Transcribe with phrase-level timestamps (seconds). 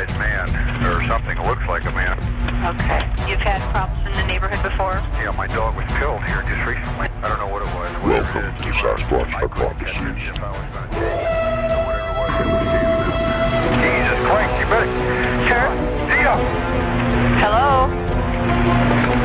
[0.00, 0.48] A good-sized man,
[0.88, 1.36] or something.
[1.36, 2.16] It looks like a man.
[2.64, 3.04] Okay.
[3.28, 4.96] You've had problems in the neighborhood before?
[5.20, 7.12] Yeah, my dog was killed here just recently.
[7.20, 7.92] I don't know what it was.
[8.00, 10.24] Welcome it is, to Sasquatch I couldn't catch it Hypotheses.
[10.24, 11.28] if I was gonna take it.
[11.68, 13.12] So whatever it was, it was Jesus.
[13.76, 14.88] Jesus Christ, you better...
[15.44, 15.68] Sure.
[16.08, 16.32] Dia,
[17.44, 17.92] Hello?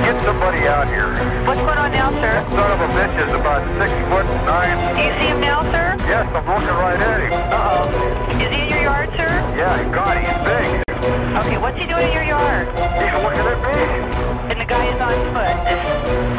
[0.03, 1.07] get somebody out here.
[1.47, 2.35] What's going on now, sir?
[2.51, 4.75] Son of a bitch is about six foot nine.
[4.91, 5.95] Do you see him now, sir?
[6.03, 7.31] Yes, I'm looking right at him.
[7.31, 8.43] Uh-oh.
[8.43, 9.31] Is he in your yard, sir?
[9.55, 10.54] Yeah, God, he's big.
[11.45, 12.67] Okay, what's he doing in your yard?
[12.69, 13.77] He's looking at me.
[14.49, 15.55] And the guy is on foot.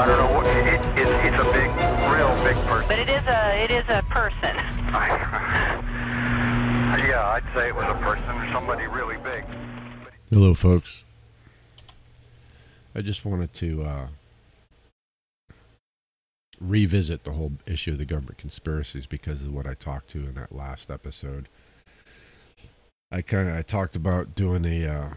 [0.00, 0.48] I don't know what.
[0.48, 1.70] It, it, it's a big,
[2.10, 2.88] real big person.
[2.88, 4.56] But it is a it is a person.
[7.06, 9.44] yeah, I'd say it was a person or somebody really big.
[10.32, 11.04] Hello, folks.
[12.96, 14.08] I just wanted to uh,
[16.60, 20.34] revisit the whole issue of the government conspiracies because of what I talked to in
[20.34, 21.48] that last episode.
[23.10, 25.10] I kind of I talked about doing a uh,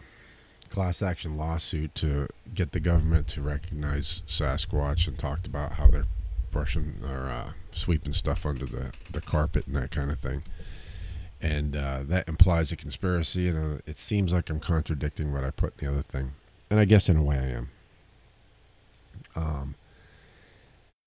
[0.69, 6.05] class action lawsuit to get the government to recognize Sasquatch and talked about how they're
[6.51, 10.43] brushing or uh, sweeping stuff under the, the carpet and that kind of thing
[11.41, 13.47] and uh, that implies a conspiracy.
[13.47, 16.31] And uh, it seems like I'm contradicting what I put in the other thing,
[16.69, 17.69] and I guess in a way I am.
[19.35, 19.75] Um,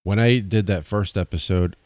[0.02, 1.76] when I did that first episode,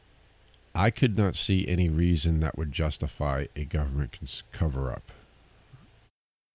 [0.76, 5.10] I could not see any reason that would justify a government cover up.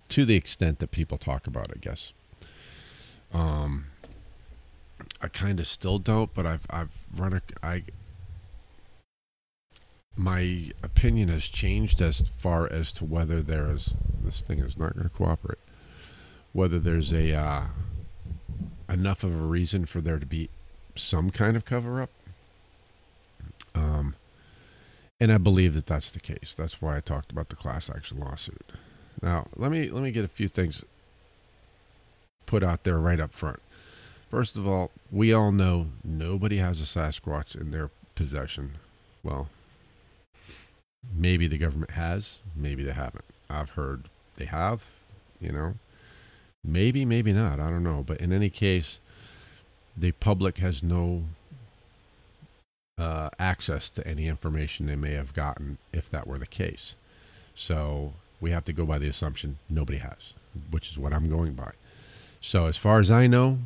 [0.09, 2.13] To the extent that people talk about, I guess.
[3.33, 3.88] Um,
[5.22, 7.83] I kind of still don't, but I've I've run a I
[10.16, 14.94] my opinion has changed as far as to whether there is this thing is not
[14.94, 15.57] going to cooperate
[16.53, 17.63] whether there's a uh,
[18.90, 20.50] enough of a reason for there to be
[20.96, 22.09] some kind of cover up
[23.76, 24.16] um
[25.20, 28.20] and i believe that that's the case that's why i talked about the class action
[28.20, 28.72] lawsuit
[29.22, 30.84] now let me let me get a few things
[32.46, 33.62] put out there right up front
[34.30, 38.78] first of all we all know nobody has a sasquatch in their possession
[39.24, 39.48] well
[41.16, 43.26] maybe the government has, maybe they haven't.
[43.50, 44.84] I've heard they have,
[45.40, 45.76] you know.
[46.64, 47.59] Maybe, maybe not.
[47.59, 48.03] I don't know.
[48.06, 49.00] But in any case,
[49.98, 51.24] the public has no
[53.01, 56.94] uh, access to any information they may have gotten if that were the case.
[57.56, 60.34] So we have to go by the assumption nobody has,
[60.69, 61.72] which is what I'm going by.
[62.41, 63.57] So as far as I know,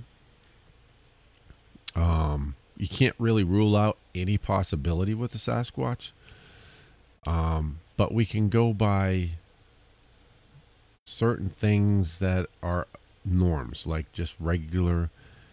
[1.97, 6.12] um, you can't really rule out any possibility with the Sasquatch.
[7.28, 9.31] Um, but we can go by
[11.06, 12.88] certain things that are
[13.25, 15.09] norms, like just regular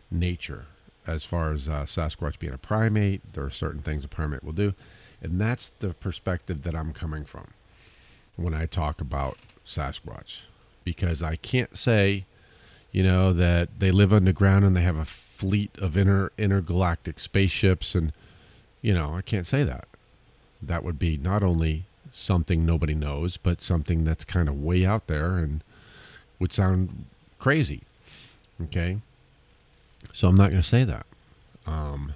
[0.08, 0.66] nature.
[1.06, 4.52] As far as uh, Sasquatch being a primate, there are certain things a primate will
[4.52, 4.74] do.
[5.20, 7.48] And that's the perspective that I'm coming from
[8.36, 10.42] when I talk about Sasquatch.
[10.84, 12.24] Because I can't say,
[12.90, 17.94] you know, that they live underground and they have a fleet of inter intergalactic spaceships
[17.94, 18.12] and
[18.80, 19.86] you know, I can't say that
[20.60, 25.06] that would be not only something nobody knows, but something that's kind of way out
[25.06, 25.64] there and
[26.38, 27.06] would sound
[27.38, 27.82] crazy.
[28.62, 28.98] Okay.
[30.12, 31.06] So I'm not going to say that.
[31.66, 32.14] Um,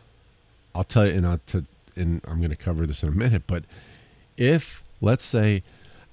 [0.75, 1.65] I'll tell you, and, I'll t-
[1.95, 3.65] and I'm going to cover this in a minute, but
[4.37, 5.63] if, let's say,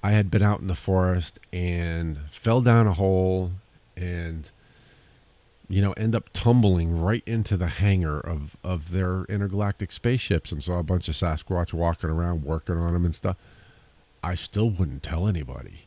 [0.02, 3.52] I had been out in the forest and fell down a hole
[3.96, 4.50] and
[5.68, 10.62] you know, end up tumbling right into the hangar of, of their intergalactic spaceships and
[10.62, 13.36] saw a bunch of Sasquatch walking around working on them and stuff,
[14.22, 15.83] I still wouldn't tell anybody.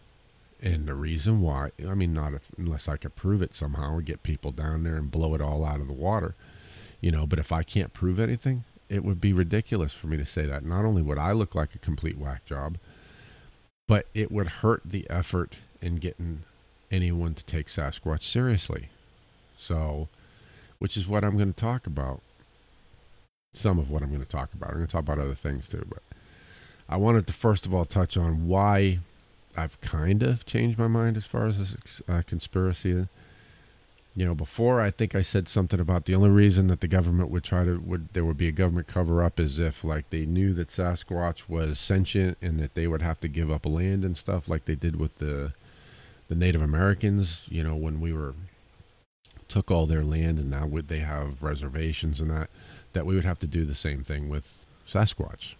[0.62, 4.02] And the reason why, I mean, not if, unless I could prove it somehow or
[4.02, 6.36] get people down there and blow it all out of the water,
[7.00, 10.26] you know, but if I can't prove anything, it would be ridiculous for me to
[10.26, 10.66] say that.
[10.66, 12.78] Not only would I look like a complete whack job,
[13.88, 16.44] but it would hurt the effort in getting
[16.92, 18.90] anyone to take Sasquatch seriously.
[19.58, 20.08] So,
[20.80, 22.22] which is what I'm going to talk about.
[23.54, 24.70] Some of what I'm going to talk about.
[24.70, 26.02] I'm going to talk about other things too, but
[26.90, 29.00] I wanted to first of all touch on why
[29.58, 33.08] I've kind of changed my mind as far as this uh, conspiracy.
[34.16, 37.30] You know, before I think I said something about the only reason that the government
[37.32, 40.26] would try to would there would be a government cover up is if like they
[40.26, 44.16] knew that Sasquatch was sentient and that they would have to give up land and
[44.16, 45.54] stuff like they did with the
[46.28, 47.44] the Native Americans.
[47.50, 48.36] You know, when we were
[49.48, 52.50] took all their land and now would they have reservations and that
[52.94, 55.56] that we would have to do the same thing with Sasquatch.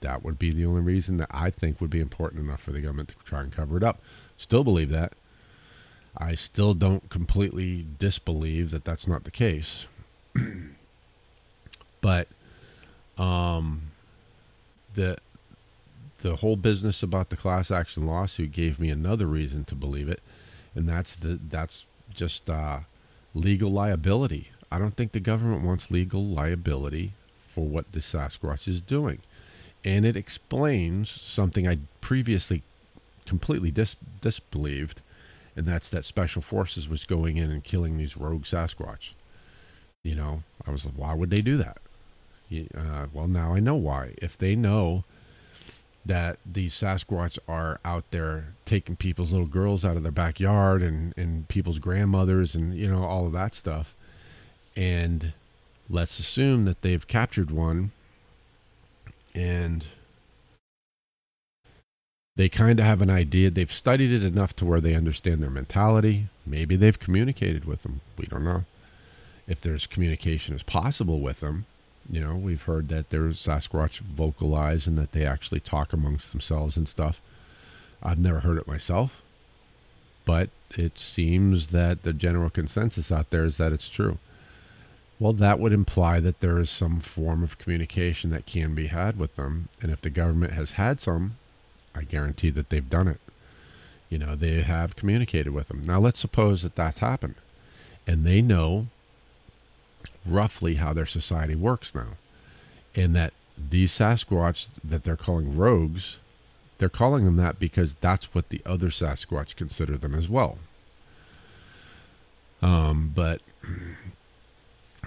[0.00, 2.80] That would be the only reason that I think would be important enough for the
[2.80, 4.00] government to try and cover it up.
[4.38, 5.12] Still believe that.
[6.16, 9.86] I still don't completely disbelieve that that's not the case.
[12.00, 12.28] but
[13.18, 13.90] um
[14.94, 15.18] the
[16.22, 20.20] the whole business about the class action lawsuit gave me another reason to believe it,
[20.74, 22.80] and that's the that's just uh,
[23.34, 24.50] legal liability.
[24.70, 27.12] I don't think the government wants legal liability
[27.52, 29.20] for what the Sasquatch is doing,
[29.84, 32.62] and it explains something I previously
[33.26, 35.00] completely dis- disbelieved,
[35.56, 39.10] and that's that special forces was going in and killing these rogue Sasquatch.
[40.02, 41.78] You know, I was like, why would they do that?
[42.76, 44.14] Uh, well, now I know why.
[44.18, 45.04] If they know
[46.04, 51.12] that these Sasquatch are out there taking people's little girls out of their backyard and,
[51.16, 53.94] and people's grandmothers and, you know, all of that stuff.
[54.76, 55.32] And
[55.88, 57.92] let's assume that they've captured one
[59.34, 59.86] and
[62.36, 63.50] they kind of have an idea.
[63.50, 66.28] They've studied it enough to where they understand their mentality.
[66.46, 68.00] Maybe they've communicated with them.
[68.16, 68.64] We don't know.
[69.46, 71.66] If there's communication is possible with them,
[72.08, 76.76] you know, we've heard that there's Sasquatch vocalize and that they actually talk amongst themselves
[76.76, 77.20] and stuff.
[78.02, 79.22] I've never heard it myself,
[80.24, 84.18] but it seems that the general consensus out there is that it's true.
[85.20, 89.18] Well, that would imply that there is some form of communication that can be had
[89.18, 89.68] with them.
[89.82, 91.36] And if the government has had some,
[91.94, 93.20] I guarantee that they've done it.
[94.08, 95.82] You know, they have communicated with them.
[95.84, 97.34] Now, let's suppose that that's happened
[98.06, 98.86] and they know
[100.26, 102.16] roughly how their society works now.
[102.96, 106.16] And that these Sasquatch that they're calling rogues,
[106.78, 110.58] they're calling them that because that's what the other Sasquatch consider them as well.
[112.62, 113.42] Um, but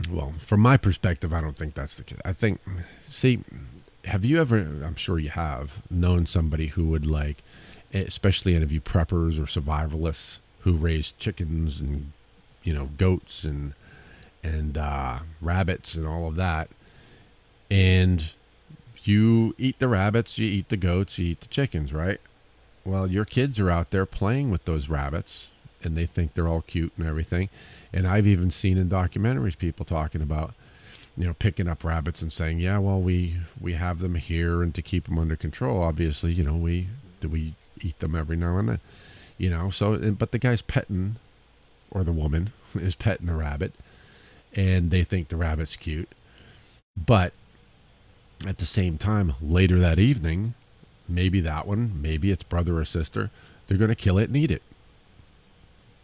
[0.09, 2.19] well, from my perspective, I don't think that's the case.
[2.25, 2.59] I think,
[3.09, 3.39] see,
[4.05, 4.57] have you ever?
[4.57, 7.43] I'm sure you have known somebody who would like,
[7.93, 12.11] especially you preppers or survivalists who raise chickens and
[12.63, 13.73] you know goats and
[14.43, 16.69] and uh, rabbits and all of that,
[17.69, 18.31] and
[19.03, 22.19] you eat the rabbits, you eat the goats, you eat the chickens, right?
[22.85, 25.47] Well, your kids are out there playing with those rabbits,
[25.81, 27.49] and they think they're all cute and everything.
[27.93, 30.53] And I've even seen in documentaries people talking about,
[31.15, 34.73] you know, picking up rabbits and saying, "Yeah, well, we we have them here, and
[34.75, 36.87] to keep them under control, obviously, you know, we
[37.21, 38.79] we eat them every now and then,
[39.37, 41.17] you know." So, but the guy's petting,
[41.91, 43.73] or the woman is petting the rabbit,
[44.55, 46.09] and they think the rabbit's cute,
[46.97, 47.33] but
[48.45, 50.53] at the same time, later that evening,
[51.07, 53.29] maybe that one, maybe its brother or sister,
[53.67, 54.61] they're going to kill it and eat it.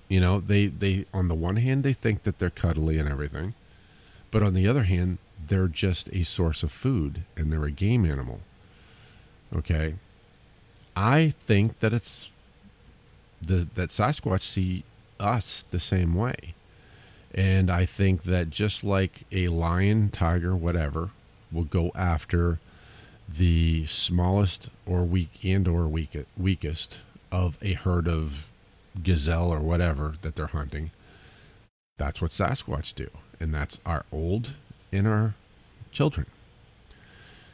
[0.09, 3.53] You know, they they on the one hand they think that they're cuddly and everything,
[4.31, 8.05] but on the other hand, they're just a source of food and they're a game
[8.05, 8.41] animal.
[9.55, 9.95] Okay?
[10.95, 12.29] I think that it's
[13.41, 14.83] the that Sasquatch see
[15.19, 16.55] us the same way.
[17.33, 21.11] And I think that just like a lion, tiger, whatever,
[21.51, 22.59] will go after
[23.27, 26.97] the smallest or weak and or weak, weakest
[27.31, 28.48] of a herd of
[29.03, 30.91] gazelle or whatever that they're hunting.
[31.97, 33.09] That's what Sasquatch do,
[33.39, 34.53] and that's our old
[34.91, 35.35] and our
[35.91, 36.25] children.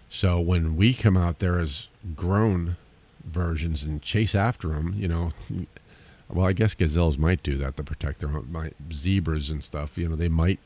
[0.09, 2.77] So when we come out there as grown
[3.23, 5.31] versions and chase after them, you know,
[6.29, 8.47] well, I guess gazelles might do that to protect their own.
[8.51, 10.59] My zebras and stuff, you know, they might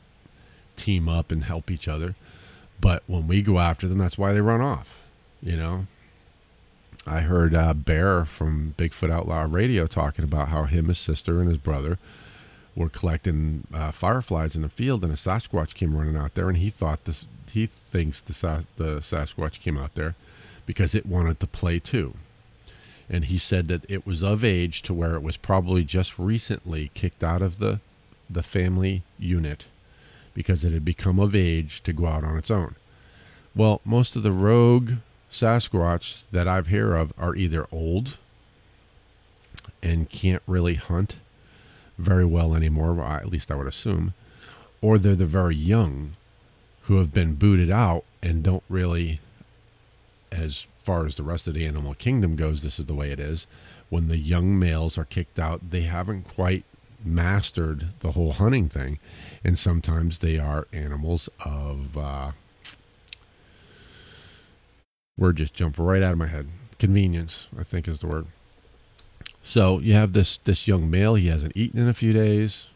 [0.76, 2.14] team up and help each other.
[2.80, 4.98] But when we go after them, that's why they run off.
[5.42, 5.86] You know,
[7.10, 11.48] I heard uh, Bear from Bigfoot Outlaw Radio talking about how him, his sister, and
[11.48, 11.98] his brother
[12.76, 16.58] were collecting uh, fireflies in the field, and a Sasquatch came running out there, and
[16.58, 17.26] he thought this.
[17.50, 20.14] He thinks the the Sasquatch came out there
[20.66, 22.14] because it wanted to play too,
[23.08, 26.92] and he said that it was of age to where it was probably just recently
[26.94, 27.80] kicked out of the
[28.30, 29.64] the family unit
[30.32, 32.76] because it had become of age to go out on its own.
[33.56, 34.92] Well, most of the rogue
[35.32, 38.18] Sasquatch that I've heard of are either old
[39.82, 41.16] and can't really hunt
[41.98, 44.14] very well anymore, at least I would assume,
[44.80, 46.12] or they're the very young
[46.82, 49.20] who have been booted out and don't really,
[50.32, 53.20] as far as the rest of the animal kingdom goes, this is the way it
[53.20, 53.46] is.
[53.88, 56.64] When the young males are kicked out, they haven't quite
[57.04, 58.98] mastered the whole hunting thing,
[59.44, 61.96] and sometimes they are animals of.
[61.96, 62.32] Uh,
[65.20, 66.48] word just jumped right out of my head.
[66.80, 68.26] Convenience, I think, is the word.
[69.44, 71.14] So you have this this young male.
[71.14, 72.66] He hasn't eaten in a few days,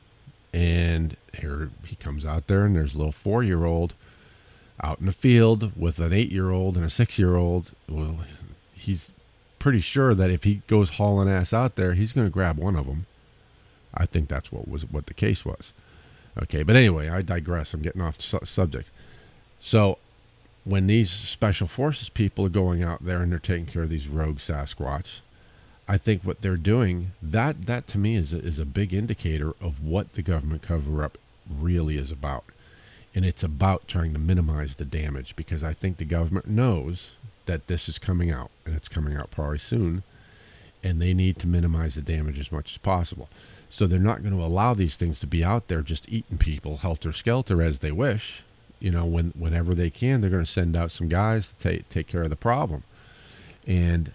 [0.53, 3.95] and here he comes out there, and there's a little four year old
[4.83, 7.73] out in the field with an eight year old and a six year old.
[7.89, 8.19] Well,
[8.75, 9.11] he's
[9.59, 12.77] pretty sure that if he goes hauling ass out there, he's going to grab one
[12.77, 13.07] of them.
[13.95, 15.73] I think that's what was what the case was.
[16.43, 17.73] Okay, but anyway, I digress.
[17.73, 18.91] I'm getting off su- subject.
[19.61, 19.99] So
[20.65, 24.09] when these special forces people are going out there and they're taking care of these
[24.09, 25.21] rogue Sasquatch,
[25.87, 29.55] I think what they're doing that that to me is a, is a big indicator
[29.61, 31.19] of what the government cover up
[31.49, 32.45] really is about,
[33.15, 37.13] and it's about trying to minimize the damage because I think the government knows
[37.45, 40.03] that this is coming out and it's coming out probably soon,
[40.83, 43.29] and they need to minimize the damage as much as possible.
[43.69, 46.79] So they're not going to allow these things to be out there just eating people
[46.79, 48.43] helter skelter as they wish.
[48.81, 51.89] You know, when whenever they can, they're going to send out some guys to take
[51.89, 52.83] take care of the problem,
[53.67, 54.13] and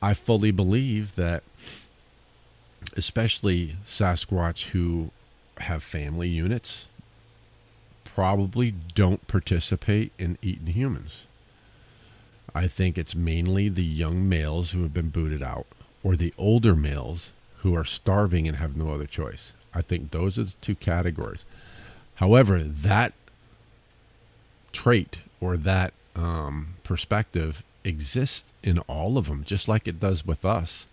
[0.00, 1.42] I fully believe that,
[2.96, 5.10] especially Sasquatch who
[5.58, 6.86] have family units,
[8.04, 11.24] probably don't participate in eating humans.
[12.54, 15.66] I think it's mainly the young males who have been booted out
[16.02, 19.52] or the older males who are starving and have no other choice.
[19.74, 21.44] I think those are the two categories.
[22.16, 23.12] However, that
[24.72, 30.44] trait or that um, perspective exists in all of them, just like it does with
[30.44, 30.86] us.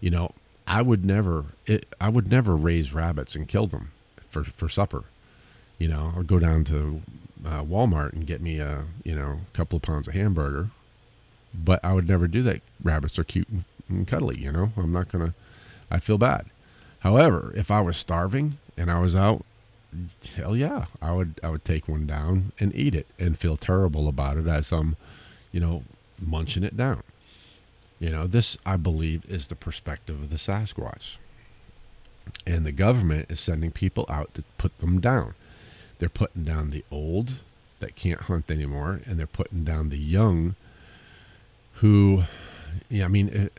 [0.00, 0.32] You know,
[0.66, 3.92] I would never, it, I would never raise rabbits and kill them
[4.30, 5.04] for for supper.
[5.78, 7.02] You know, or go down to
[7.46, 10.70] uh, Walmart and get me a you know couple of pounds of hamburger.
[11.54, 12.60] But I would never do that.
[12.82, 13.48] Rabbits are cute
[13.88, 14.38] and cuddly.
[14.38, 15.34] You know, I'm not gonna.
[15.90, 16.46] I feel bad.
[17.00, 19.44] However, if I was starving and I was out,
[20.36, 24.08] hell yeah, I would I would take one down and eat it and feel terrible
[24.08, 24.96] about it as I'm,
[25.52, 25.82] you know,
[26.20, 27.02] munching it down.
[27.98, 31.16] You know, this I believe is the perspective of the Sasquatch.
[32.46, 35.34] And the government is sending people out to put them down.
[35.98, 37.34] They're putting down the old
[37.80, 40.54] that can't hunt anymore, and they're putting down the young
[41.74, 42.24] who,
[42.88, 43.52] yeah, I mean, it,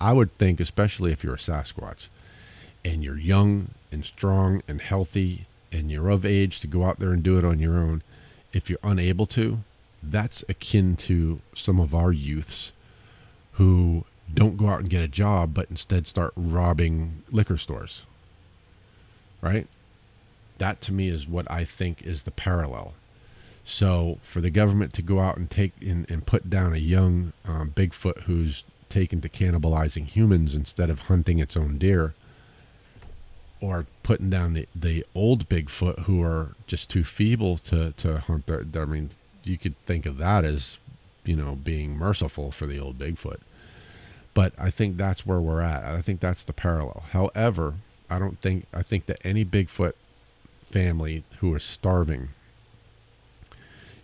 [0.00, 2.08] I would think, especially if you're a Sasquatch
[2.84, 7.12] and you're young and strong and healthy and you're of age to go out there
[7.12, 8.02] and do it on your own,
[8.52, 9.60] if you're unable to,
[10.02, 12.72] that's akin to some of our youths
[13.52, 18.02] who don't go out and get a job, but instead start robbing liquor stores.
[19.40, 19.66] Right?
[20.58, 22.94] That to me is what I think is the parallel.
[23.64, 27.32] So for the government to go out and take in and put down a young
[27.44, 32.14] um, Bigfoot who's taken to cannibalizing humans instead of hunting its own deer,
[33.64, 38.46] or putting down the, the old Bigfoot who are just too feeble to, to hunt
[38.46, 39.10] their, I mean,
[39.42, 40.78] you could think of that as,
[41.24, 43.38] you know, being merciful for the old Bigfoot.
[44.34, 45.84] But I think that's where we're at.
[45.84, 47.04] I think that's the parallel.
[47.12, 47.74] However,
[48.10, 49.94] I don't think I think that any Bigfoot
[50.66, 52.30] family who is starving,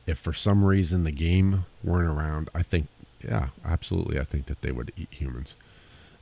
[0.06, 2.86] if for some reason the game weren't around, I think
[3.22, 4.18] yeah, absolutely.
[4.18, 5.54] I think that they would eat humans.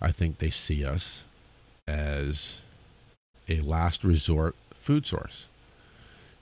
[0.01, 1.23] I think they see us
[1.87, 2.57] as
[3.49, 5.47] a last resort food source.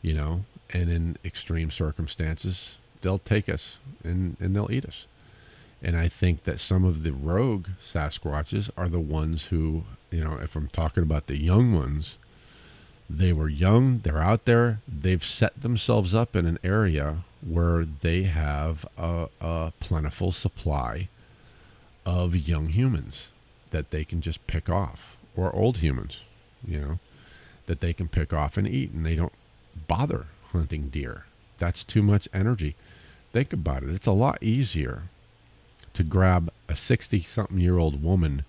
[0.02, 5.06] You know, and in extreme circumstances, they'll take us and, and they'll eat us.
[5.82, 10.38] And I think that some of the rogue Sasquatches are the ones who, you know,
[10.42, 12.16] if I'm talking about the young ones,
[13.08, 18.24] they were young, they're out there, they've set themselves up in an area where they
[18.24, 21.08] have a, a plentiful supply
[22.04, 23.28] of young humans
[23.70, 26.20] that they can just pick off, or old humans,
[26.66, 26.98] you know,
[27.66, 29.32] that they can pick off and eat, and they don't
[29.86, 31.24] bother hunting deer.
[31.58, 32.76] That's too much energy.
[33.32, 33.90] Think about it.
[33.90, 35.04] It's a lot easier
[35.94, 38.44] to grab a 60 something year old woman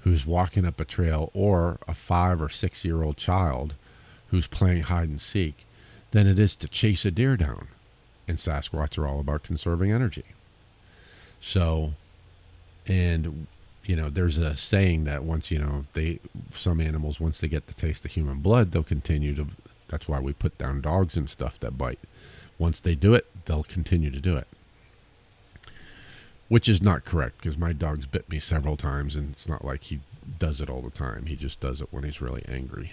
[0.00, 3.74] who's walking up a trail or a five or six year old child
[4.28, 5.66] who's playing hide and seek
[6.12, 7.68] than it is to chase a deer down.
[8.28, 10.24] And Sasquatch are all about conserving energy.
[11.40, 11.92] So,
[12.86, 13.46] and
[13.86, 16.18] you know, there's a saying that once you know they
[16.54, 19.46] some animals once they get the taste of human blood, they'll continue to
[19.88, 22.00] that's why we put down dogs and stuff that bite.
[22.58, 24.48] Once they do it, they'll continue to do it.
[26.48, 29.84] Which is not correct because my dog's bit me several times and it's not like
[29.84, 30.00] he
[30.38, 31.26] does it all the time.
[31.26, 32.92] He just does it when he's really angry.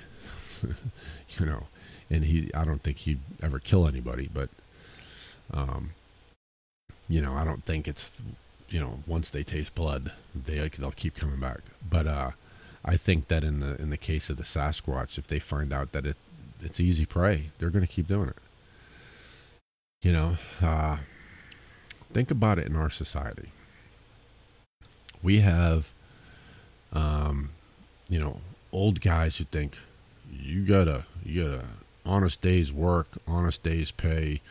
[0.62, 1.64] you know,
[2.12, 4.50] and he I don't think he'd ever kill anybody, but
[5.52, 5.92] um
[7.10, 8.12] you know, I don't think it's
[8.74, 11.62] you know, once they taste blood, they they'll keep coming back.
[11.88, 12.32] But uh
[12.84, 15.94] I think that in the in the case of the Sasquatch, if they find out
[15.94, 16.18] that it
[16.64, 17.50] it's easy prey.
[17.58, 18.38] They're going to keep doing it.
[20.02, 20.98] You know, uh,
[22.12, 23.50] think about it in our society.
[25.22, 25.88] We have,
[26.92, 27.52] um,
[28.10, 29.78] you know, old guys who think
[30.30, 31.66] you gotta, you gotta
[32.06, 34.42] honest day's work, honest day's pay.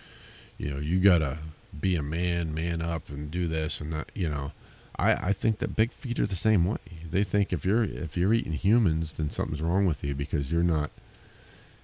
[0.56, 1.38] You know, you gotta
[1.78, 4.10] be a man, man up, and do this and that.
[4.14, 4.52] You know,
[4.96, 6.78] I I think that big feet are the same way.
[7.10, 10.62] They think if you're if you're eating humans, then something's wrong with you because you're
[10.62, 10.90] not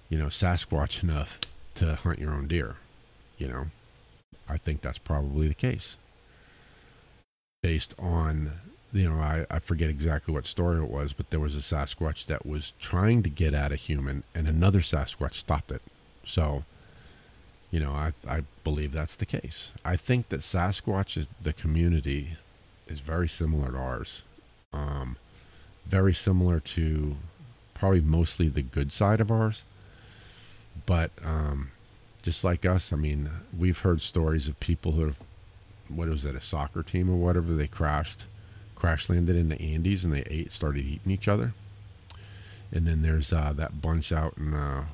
[0.09, 1.39] you know, Sasquatch enough
[1.75, 2.75] to hunt your own deer,
[3.37, 3.67] you know.
[4.47, 5.95] I think that's probably the case.
[7.61, 8.53] Based on,
[8.91, 12.25] you know, I, I forget exactly what story it was, but there was a Sasquatch
[12.25, 15.83] that was trying to get at a human and another Sasquatch stopped it.
[16.25, 16.63] So,
[17.71, 19.71] you know, I, I believe that's the case.
[19.85, 22.37] I think that Sasquatch is the community
[22.87, 24.23] is very similar to ours.
[24.73, 25.17] Um,
[25.85, 27.15] very similar to
[27.73, 29.63] probably mostly the good side of ours.
[30.85, 31.71] But um,
[32.21, 35.17] just like us, I mean, we've heard stories of people who have,
[35.87, 38.25] what was it, a soccer team or whatever, they crashed,
[38.75, 41.53] crash landed in the Andes and they ate, started eating each other.
[42.71, 44.85] And then there's uh, that bunch out in, uh,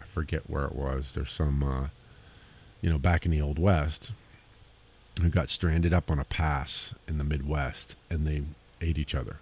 [0.00, 1.12] I forget where it was.
[1.14, 1.88] There's some, uh,
[2.80, 4.12] you know, back in the Old West
[5.20, 8.42] who got stranded up on a pass in the Midwest and they
[8.80, 9.38] ate each other.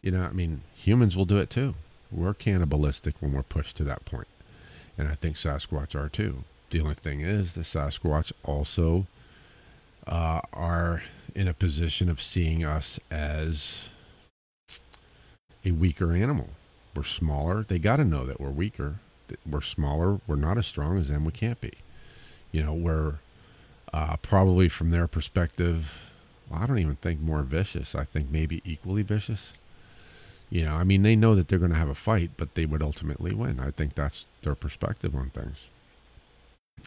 [0.00, 1.74] You know, I mean, humans will do it too.
[2.10, 4.28] We're cannibalistic when we're pushed to that point.
[4.98, 6.44] And I think Sasquatch are too.
[6.70, 9.06] The only thing is, the Sasquatch also
[10.06, 11.02] uh, are
[11.34, 13.84] in a position of seeing us as
[15.64, 16.50] a weaker animal.
[16.94, 17.64] We're smaller.
[17.66, 18.96] They got to know that we're weaker.
[19.48, 20.20] We're smaller.
[20.26, 21.24] We're not as strong as them.
[21.24, 21.72] We can't be.
[22.52, 23.14] You know, we're
[23.92, 26.00] uh, probably from their perspective,
[26.48, 27.94] well, I don't even think more vicious.
[27.94, 29.52] I think maybe equally vicious.
[30.50, 32.66] You know, I mean, they know that they're going to have a fight, but they
[32.66, 33.58] would ultimately win.
[33.58, 35.68] I think that's their perspective on things.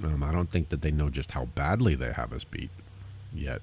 [0.04, 2.70] Um, I don't think that they know just how badly they have us beat
[3.34, 3.62] yet,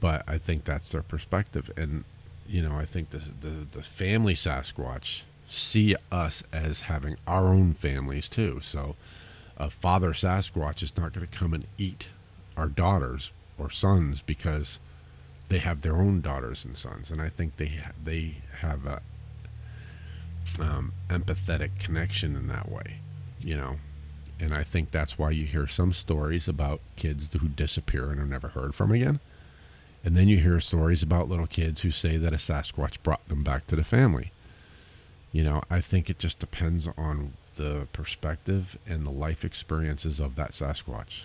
[0.00, 1.70] but I think that's their perspective.
[1.76, 2.04] And
[2.48, 7.74] you know, I think the the, the family Sasquatch see us as having our own
[7.74, 8.60] families too.
[8.62, 8.96] So,
[9.58, 12.06] a father Sasquatch is not going to come and eat
[12.56, 14.78] our daughters or sons because
[15.48, 19.00] they have their own daughters and sons, and I think they they have a
[20.60, 22.98] um, empathetic connection in that way,
[23.40, 23.76] you know.
[24.40, 28.26] And I think that's why you hear some stories about kids who disappear and are
[28.26, 29.18] never heard from again.
[30.04, 33.42] And then you hear stories about little kids who say that a Sasquatch brought them
[33.42, 34.30] back to the family.
[35.32, 40.36] You know, I think it just depends on the perspective and the life experiences of
[40.36, 41.24] that Sasquatch.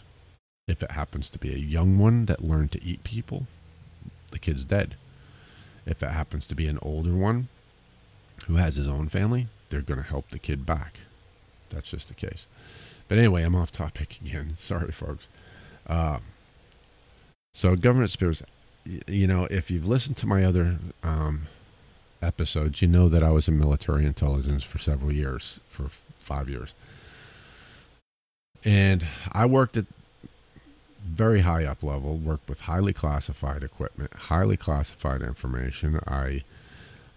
[0.67, 3.48] If it happens to be a young one that learned to eat people,
[4.32, 4.96] the kid's dead.
[5.86, 7.48] If it happens to be an older one
[8.48, 11.00] who has his own family, they're going to help the kid back.
[11.69, 12.46] That's just the case.
[13.08, 14.58] But anyway, I'm off topic again.
[14.60, 15.28] Sorry, folks.
[15.88, 16.19] Uh,
[17.54, 18.41] so, government spirits,
[19.08, 21.48] you know, if you've listened to my other um,
[22.22, 25.91] episodes, you know that I was in military intelligence for several years, for
[26.24, 26.74] five years.
[28.66, 29.86] And I worked at
[31.06, 36.00] very high up level, worked with highly classified equipment, highly classified information.
[36.08, 36.44] I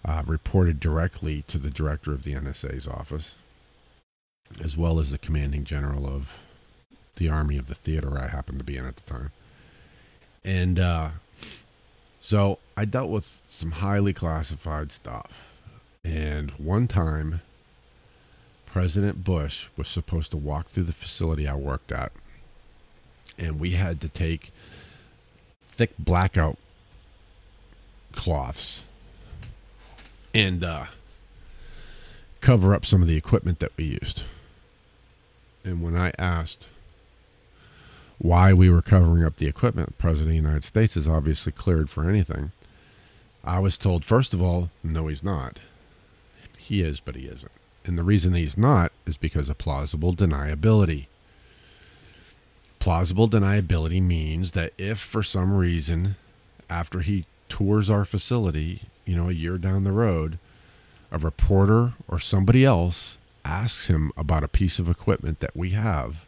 [0.05, 3.35] uh, reported directly to the director of the NSA's office,
[4.63, 6.31] as well as the commanding general of
[7.17, 9.31] the army of the theater I happened to be in at the time.
[10.45, 11.11] And uh,
[12.21, 15.33] so I dealt with some highly classified stuff.
[16.05, 17.41] And one time,
[18.77, 22.13] President Bush was supposed to walk through the facility I worked at,
[23.39, 24.53] and we had to take
[25.71, 26.59] thick blackout
[28.13, 28.81] cloths
[30.35, 30.85] and uh,
[32.43, 34.25] cover up some of the equipment that we used.
[35.65, 36.69] And when I asked
[38.19, 41.51] why we were covering up the equipment, the President of the United States is obviously
[41.51, 42.53] cleared for anything.
[43.43, 45.61] I was told, first of all, no, he's not.
[46.59, 47.51] He is, but he isn't.
[47.87, 51.07] And the reason he's not is because of plausible deniability.
[52.81, 56.17] Plausible deniability means that if for some reason,
[56.69, 60.39] after he tours our facility, you know, a year down the road,
[61.13, 66.27] a reporter or somebody else asks him about a piece of equipment that we have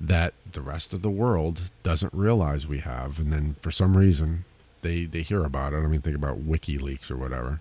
[0.00, 4.44] that the rest of the world doesn't realize we have, and then for some reason
[4.82, 5.78] they they hear about it.
[5.78, 7.60] I mean, think about WikiLeaks or whatever.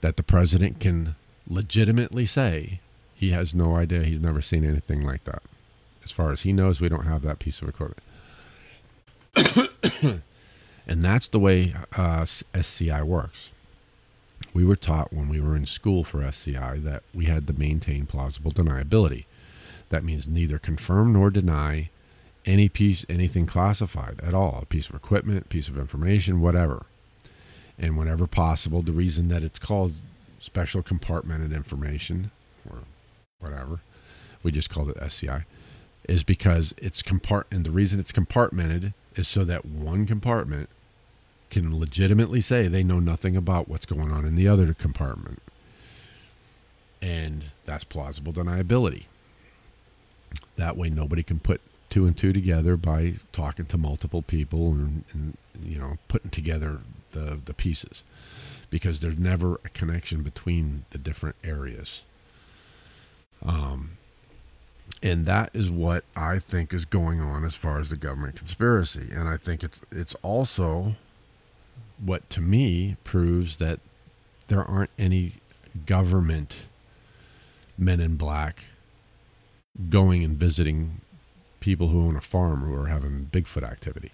[0.00, 1.14] That the president can
[1.48, 2.80] legitimately say
[3.14, 4.04] he has no idea.
[4.04, 5.42] He's never seen anything like that.
[6.04, 8.02] As far as he knows, we don't have that piece of equipment.
[10.86, 13.50] and that's the way uh, SCI works.
[14.52, 18.06] We were taught when we were in school for SCI that we had to maintain
[18.06, 19.24] plausible deniability.
[19.88, 21.90] That means neither confirm nor deny
[22.44, 26.84] any piece, anything classified at all, a piece of equipment, piece of information, whatever.
[27.78, 29.94] And whenever possible, the reason that it's called
[30.44, 32.30] special compartmented information
[32.68, 32.80] or
[33.40, 33.80] whatever,
[34.42, 35.44] we just called it SCI,
[36.08, 40.68] is because it's compart and the reason it's compartmented is so that one compartment
[41.50, 45.40] can legitimately say they know nothing about what's going on in the other compartment.
[47.00, 49.04] And that's plausible deniability.
[50.56, 55.04] That way nobody can put two and two together by talking to multiple people and,
[55.12, 56.80] and you know putting together
[57.12, 58.02] the the pieces
[58.74, 62.02] because there's never a connection between the different areas.
[63.40, 63.98] Um,
[65.00, 69.10] and that is what I think is going on as far as the government conspiracy,
[69.12, 70.96] and I think it's it's also
[72.04, 73.78] what to me proves that
[74.48, 75.34] there aren't any
[75.86, 76.62] government
[77.78, 78.64] men in black
[79.88, 81.00] going and visiting
[81.60, 84.10] people who own a farm who are having Bigfoot activity.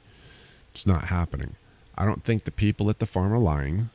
[0.75, 1.57] It's not happening.
[1.97, 3.89] I don't think the people at the farm are lying.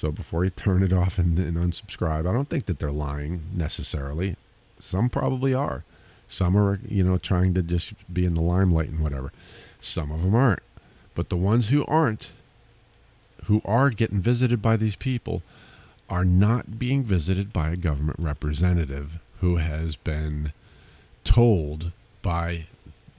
[0.00, 3.42] So before you turn it off and, and unsubscribe, I don't think that they're lying
[3.52, 4.34] necessarily.
[4.78, 5.84] Some probably are.
[6.26, 9.30] Some are, you know, trying to just be in the limelight and whatever.
[9.78, 10.62] Some of them aren't.
[11.14, 12.30] But the ones who aren't,
[13.44, 15.42] who are getting visited by these people,
[16.08, 20.54] are not being visited by a government representative who has been
[21.24, 22.64] told by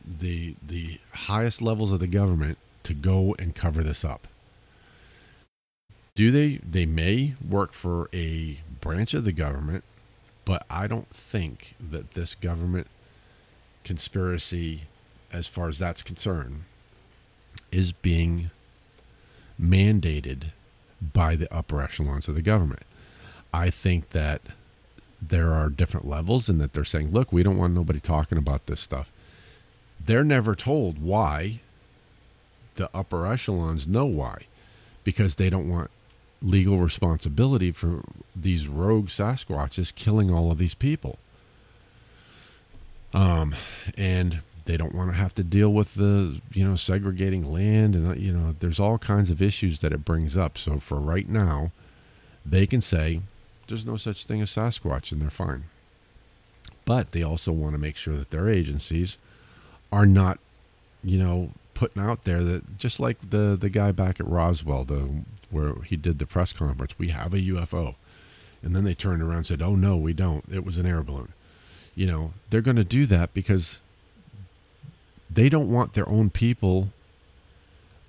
[0.03, 4.25] the the highest levels of the government to go and cover this up.
[6.21, 9.83] Do they they may work for a branch of the government,
[10.45, 12.85] but I don't think that this government
[13.83, 14.83] conspiracy
[15.33, 16.65] as far as that's concerned
[17.71, 18.51] is being
[19.59, 20.51] mandated
[21.01, 22.83] by the upper echelons of the government.
[23.51, 24.43] I think that
[25.19, 28.67] there are different levels and that they're saying, look, we don't want nobody talking about
[28.67, 29.11] this stuff.
[29.99, 31.61] They're never told why.
[32.75, 34.45] The upper echelons know why
[35.03, 35.89] because they don't want
[36.41, 38.03] legal responsibility for
[38.35, 41.19] these rogue Sasquatches killing all of these people.
[43.13, 43.55] Um,
[43.97, 48.11] and they don't want to have to deal with the, you know, segregating land and,
[48.11, 50.57] uh, you know, there's all kinds of issues that it brings up.
[50.57, 51.71] So for right now,
[52.45, 53.21] they can say
[53.67, 55.65] there's no such thing as Sasquatch and they're fine.
[56.85, 59.17] But they also want to make sure that their agencies
[59.91, 60.39] are not,
[61.03, 61.51] you know,
[61.81, 65.95] putting out there that just like the the guy back at Roswell, the where he
[65.95, 67.95] did the press conference, we have a UFO.
[68.61, 70.45] And then they turned around and said, "Oh no, we don't.
[70.51, 71.33] It was an air balloon."
[71.95, 73.79] You know, they're going to do that because
[75.27, 76.89] they don't want their own people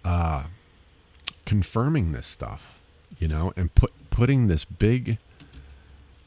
[0.05, 0.43] uh,
[1.47, 2.79] confirming this stuff,
[3.19, 5.17] you know, and put putting this big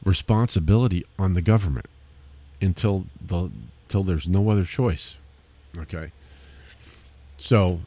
[0.04, 1.86] responsibility on the government
[2.60, 3.52] until the
[3.84, 5.14] until there's no other choice.
[5.78, 6.10] Okay.
[7.38, 7.80] So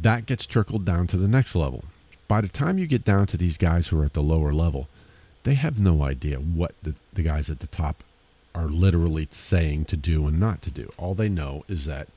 [0.00, 1.84] that gets trickled down to the next level.
[2.28, 4.88] By the time you get down to these guys who are at the lower level,
[5.44, 8.02] they have no idea what the, the guys at the top
[8.54, 10.92] are literally saying to do and not to do.
[10.98, 12.08] All they know is that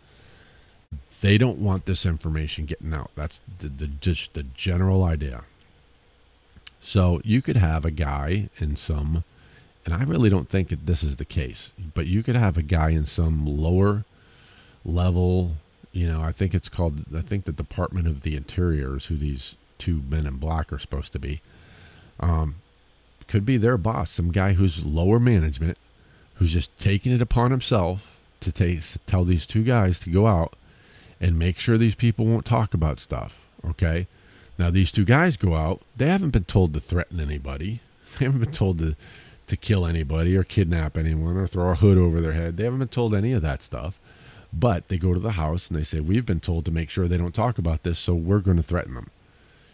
[1.22, 3.12] they don't want this information getting out.
[3.16, 5.44] That's the, the just the general idea.
[6.82, 9.24] So you could have a guy in some,
[9.86, 12.62] and I really don't think that this is the case, but you could have a
[12.62, 14.06] guy in some lower
[14.84, 15.54] level.
[15.96, 17.06] You know, I think it's called.
[17.16, 20.78] I think the Department of the Interior is who these two men in black are
[20.78, 21.40] supposed to be.
[22.20, 22.56] Um,
[23.30, 25.78] could be their boss, some guy who's lower management,
[26.36, 30.58] who's just taking it upon himself to take, tell these two guys to go out
[31.22, 33.40] and make sure these people won't talk about stuff.
[33.66, 34.08] Okay.
[34.60, 35.82] Now these two guys go out.
[35.96, 37.80] They haven't been told to threaten anybody.
[38.20, 38.96] They haven't been told to
[39.48, 42.58] to kill anybody or kidnap anyone or throw a hood over their head.
[42.58, 44.00] They haven't been told any of that stuff.
[44.58, 47.08] But they go to the house and they say, "We've been told to make sure
[47.08, 49.10] they don't talk about this, so we're going to threaten them."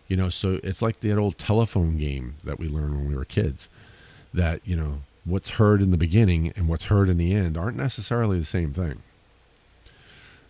[0.07, 3.25] You know, so it's like that old telephone game that we learned when we were
[3.25, 3.69] kids.
[4.33, 7.77] That you know, what's heard in the beginning and what's heard in the end aren't
[7.77, 9.03] necessarily the same thing.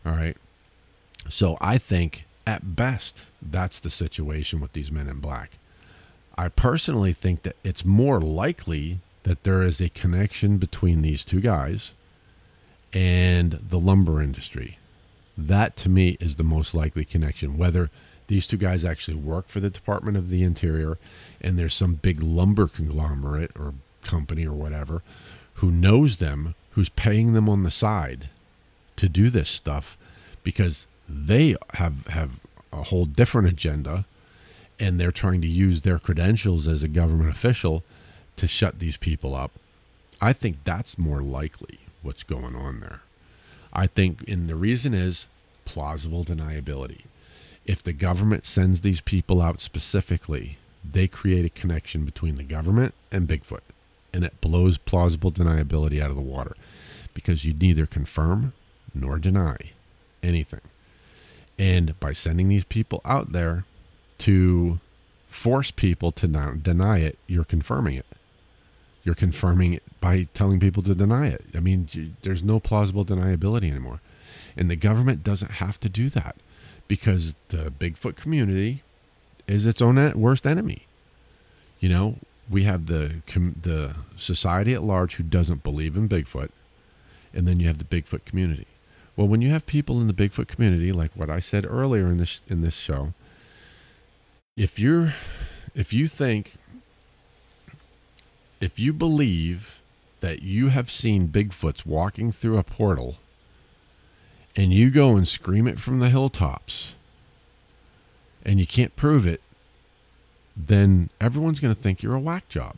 [0.06, 0.38] All right.
[1.30, 5.58] So I think at best that's the situation with these men in black.
[6.38, 11.42] I personally think that it's more likely that there is a connection between these two
[11.42, 11.94] guys
[12.94, 14.78] and the lumber industry.
[15.38, 17.58] That to me is the most likely connection.
[17.58, 17.90] Whether
[18.28, 20.98] these two guys actually work for the Department of the Interior
[21.42, 23.74] and there's some big lumber conglomerate or
[24.04, 25.02] company or whatever
[25.56, 28.30] who knows them, who's paying them on the side
[28.96, 29.98] to do this stuff
[30.44, 32.40] because they have have
[32.72, 34.06] a whole different agenda
[34.80, 37.84] and they're trying to use their credentials as a government official
[38.38, 39.52] to shut these people up.
[40.22, 43.02] I think that's more likely what's going on there.
[43.74, 45.28] I think and the reason is
[45.66, 47.02] plausible deniability.
[47.66, 52.94] If the government sends these people out specifically, they create a connection between the government
[53.12, 53.62] and Bigfoot
[54.14, 56.56] and it blows plausible deniability out of the water
[57.14, 58.54] because you neither confirm
[58.94, 59.58] nor deny
[60.22, 60.62] anything.
[61.58, 63.66] And by sending these people out there
[64.20, 64.80] to
[65.28, 68.06] force people to not deny it, you're confirming it.
[69.04, 71.46] You're confirming it by telling people to deny it.
[71.56, 74.00] I mean, there's no plausible deniability anymore.
[74.56, 76.36] And the government doesn't have to do that
[76.88, 78.84] because the Bigfoot community
[79.48, 80.88] is its own worst enemy.
[81.80, 82.18] You know,
[82.50, 86.50] we have the the society at large who doesn't believe in Bigfoot,
[87.34, 88.68] and then you have the Bigfoot community.
[89.16, 92.18] Well, when you have people in the Bigfoot community, like what I said earlier in
[92.18, 93.14] this in this show,
[94.56, 95.16] if you're
[95.74, 96.56] if you think
[98.62, 99.82] if you believe
[100.22, 103.18] that you have seen Bigfoots walking through a portal
[104.56, 106.94] and you go and scream it from the hilltops
[108.46, 109.42] and you can't prove it,
[110.56, 112.76] then everyone's going to think you're a whack job.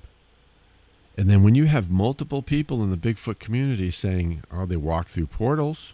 [1.18, 5.08] And then when you have multiple people in the Bigfoot community saying, oh, they walk
[5.08, 5.94] through portals,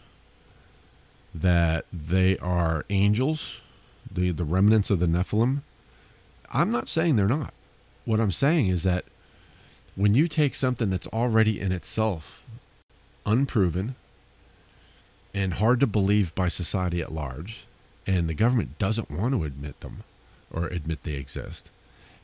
[1.33, 3.57] that they are angels,
[4.09, 5.61] the, the remnants of the Nephilim,
[6.51, 7.53] I'm not saying they're not.
[8.05, 9.05] What I'm saying is that
[9.99, 12.41] when you take something that's already in itself
[13.25, 13.95] unproven
[15.33, 17.65] and hard to believe by society at large,
[18.07, 20.03] and the government doesn't want to admit them
[20.53, 21.69] or admit they exist,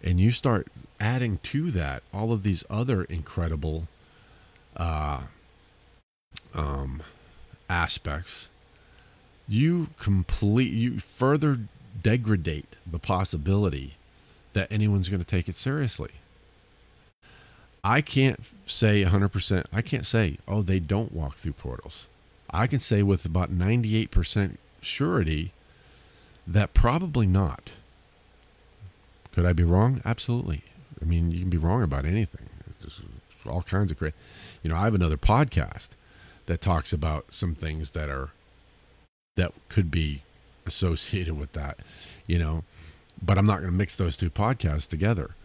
[0.01, 0.69] and you start
[1.01, 3.89] adding to that all of these other incredible
[4.77, 5.23] uh,
[6.53, 7.03] um,
[7.69, 8.47] aspects,
[9.49, 11.59] you complete you further
[12.01, 13.95] degrade the possibility
[14.53, 16.11] that anyone's going to take it seriously.
[17.85, 19.65] I can't say 100%.
[19.71, 22.07] I can't say, oh, they don't walk through portals.
[22.49, 25.53] I can say with about 98% surety
[26.47, 27.69] that probably not.
[29.31, 30.01] Could I be wrong?
[30.03, 30.63] Absolutely.
[30.99, 32.49] I mean, you can be wrong about anything.
[32.81, 33.01] There's
[33.45, 34.15] all kinds of great.
[34.63, 35.89] You know, I have another podcast
[36.47, 38.31] that talks about some things that are
[39.35, 40.23] that could be
[40.65, 41.77] associated with that,
[42.25, 42.63] you know,
[43.21, 45.35] but I'm not going to mix those two podcasts together.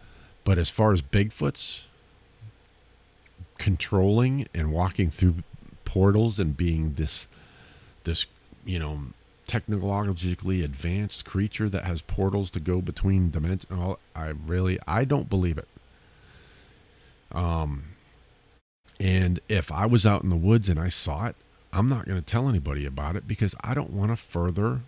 [0.43, 1.81] But as far as Bigfoot's
[3.61, 5.35] controlling and walking through
[5.85, 7.27] portals and being this
[8.05, 8.25] this
[8.65, 9.01] you know
[9.45, 15.59] technologically advanced creature that has portals to go between dimensions i really i don't believe
[15.59, 15.67] it.
[17.31, 17.83] Um
[18.99, 21.35] and if i was out in the woods and i saw it
[21.71, 24.81] i'm not going to tell anybody about it because i don't want to further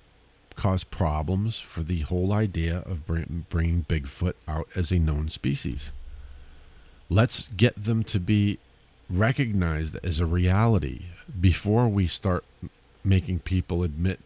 [0.55, 5.91] cause problems for the whole idea of bringing bigfoot out as a known species
[7.13, 8.57] let's get them to be
[9.09, 11.03] recognized as a reality
[11.39, 12.43] before we start
[13.03, 14.19] making people admit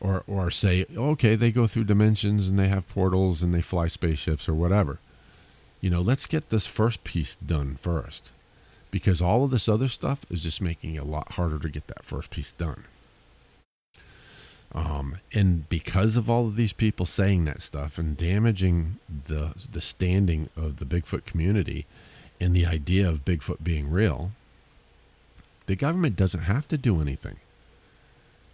[0.00, 3.88] or or say okay they go through dimensions and they have portals and they fly
[3.88, 4.98] spaceships or whatever.
[5.80, 8.30] You know let's get this first piece done first
[8.90, 11.86] because all of this other stuff is just making it a lot harder to get
[11.88, 12.84] that first piece done.
[14.72, 19.80] Um, and because of all of these people saying that stuff and damaging the the
[19.80, 21.86] standing of the Bigfoot community
[22.40, 24.32] and the idea of Bigfoot being real,
[25.66, 27.36] the government doesn't have to do anything.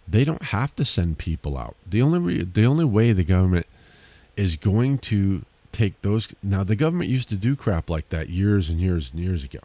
[0.07, 1.75] They don't have to send people out.
[1.87, 3.65] The only re- the only way the government
[4.35, 8.69] is going to take those now the government used to do crap like that years
[8.69, 9.59] and years and years ago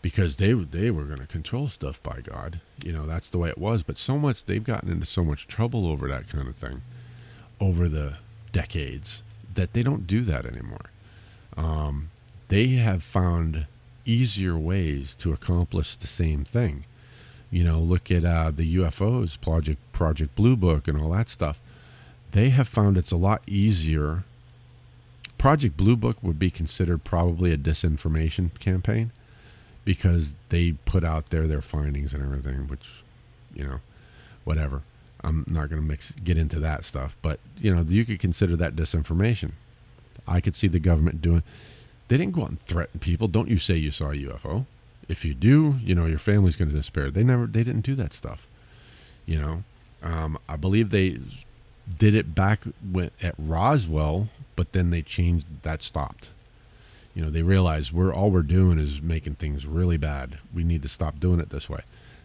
[0.00, 3.50] because they they were going to control stuff by god you know that's the way
[3.50, 6.56] it was but so much they've gotten into so much trouble over that kind of
[6.56, 6.80] thing
[7.60, 8.14] over the
[8.52, 9.20] decades
[9.52, 10.86] that they don't do that anymore
[11.58, 12.08] um,
[12.48, 13.66] they have found
[14.04, 16.84] easier ways to accomplish the same thing
[17.50, 21.58] you know look at uh, the ufos project project blue book and all that stuff
[22.32, 24.24] they have found it's a lot easier
[25.38, 29.12] project blue book would be considered probably a disinformation campaign
[29.88, 32.90] because they put out there their findings and everything, which,
[33.54, 33.80] you know,
[34.44, 34.82] whatever.
[35.24, 38.54] I'm not going to mix get into that stuff, but you know, you could consider
[38.56, 39.52] that disinformation.
[40.26, 41.42] I could see the government doing.
[42.08, 43.28] They didn't go out and threaten people.
[43.28, 44.66] Don't you say you saw a UFO?
[45.08, 47.10] If you do, you know your family's going to despair.
[47.10, 47.46] They never.
[47.46, 48.46] They didn't do that stuff.
[49.26, 49.62] You know,
[50.02, 51.18] um, I believe they
[51.98, 52.60] did it back
[52.92, 55.46] when, at Roswell, but then they changed.
[55.62, 56.30] That stopped
[57.18, 60.82] you know they realized we're all we're doing is making things really bad we need
[60.82, 61.80] to stop doing it this way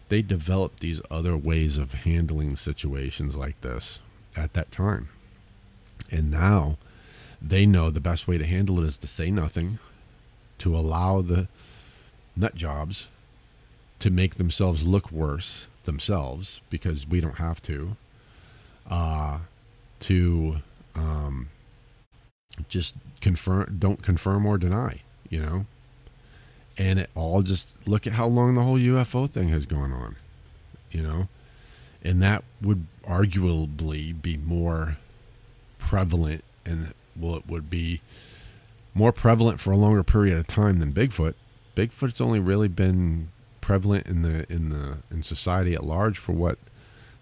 [0.08, 3.98] they developed these other ways of handling situations like this
[4.36, 5.08] at that time
[6.12, 6.76] and now
[7.48, 9.78] they know the best way to handle it is to say nothing
[10.58, 11.46] to allow the
[12.36, 13.06] nut jobs
[13.98, 17.96] to make themselves look worse themselves because we don't have to
[18.88, 19.38] uh
[20.00, 20.56] to
[20.94, 21.48] um
[22.68, 25.66] just confirm don't confirm or deny you know?
[26.76, 30.16] And it all just look at how long the whole ufo thing has gone on
[30.90, 31.28] you know?
[32.02, 34.96] And that would arguably be more
[35.78, 38.00] prevalent and well it would be
[38.94, 41.34] more prevalent for a longer period of time than bigfoot
[41.76, 43.28] bigfoot's only really been
[43.60, 46.58] prevalent in the in the in society at large for what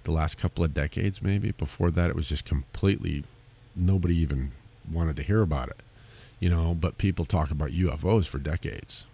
[0.04, 1.52] the last couple of decades, maybe.
[1.52, 3.24] Before that, it was just completely
[3.76, 4.52] nobody even
[4.90, 5.80] wanted to hear about it,
[6.40, 6.74] you know.
[6.74, 9.04] But people talk about UFOs for decades.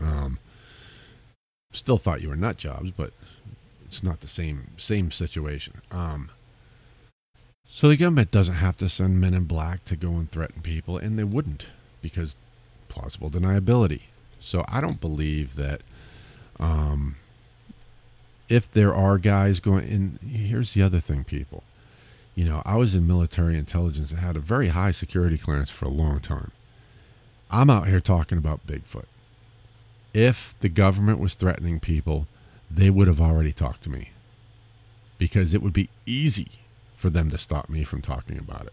[0.00, 0.38] Um,
[1.72, 3.12] still thought you were nut jobs, but
[3.86, 5.82] it's not the same same situation.
[5.90, 6.30] Um,
[7.74, 10.98] so the government doesn't have to send men in black to go and threaten people,
[10.98, 11.66] and they wouldn't
[12.02, 12.36] because
[12.88, 14.02] plausible deniability.
[14.40, 15.80] So I don't believe that.
[16.60, 17.16] Um,
[18.52, 21.62] if there are guys going, and here's the other thing, people.
[22.34, 25.86] You know, I was in military intelligence and had a very high security clearance for
[25.86, 26.50] a long time.
[27.50, 29.06] I'm out here talking about Bigfoot.
[30.12, 32.26] If the government was threatening people,
[32.70, 34.10] they would have already talked to me
[35.16, 36.48] because it would be easy
[37.02, 38.72] for them to stop me from talking about it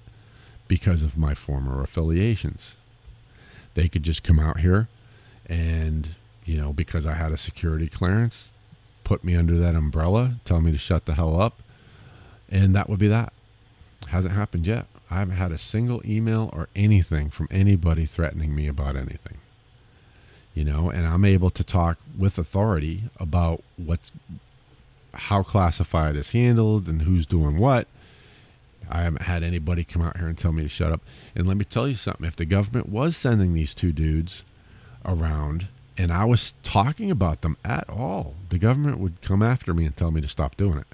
[0.68, 2.76] because of my former affiliations.
[3.74, 4.88] They could just come out here
[5.48, 6.10] and,
[6.46, 8.50] you know, because I had a security clearance,
[9.04, 11.58] put me under that umbrella, tell me to shut the hell up,
[12.52, 13.34] and that would be that.
[14.10, 14.86] Hasn't happened yet.
[15.10, 19.40] I haven't had a single email or anything from anybody threatening me about anything.
[20.54, 24.12] You know, and I'm able to talk with authority about what's
[25.14, 27.88] how classified is handled and who's doing what.
[28.90, 31.02] I haven't had anybody come out here and tell me to shut up.
[31.36, 34.44] And let me tell you something if the government was sending these two dudes
[35.06, 39.86] around and I was talking about them at all, the government would come after me
[39.86, 40.88] and tell me to stop doing it.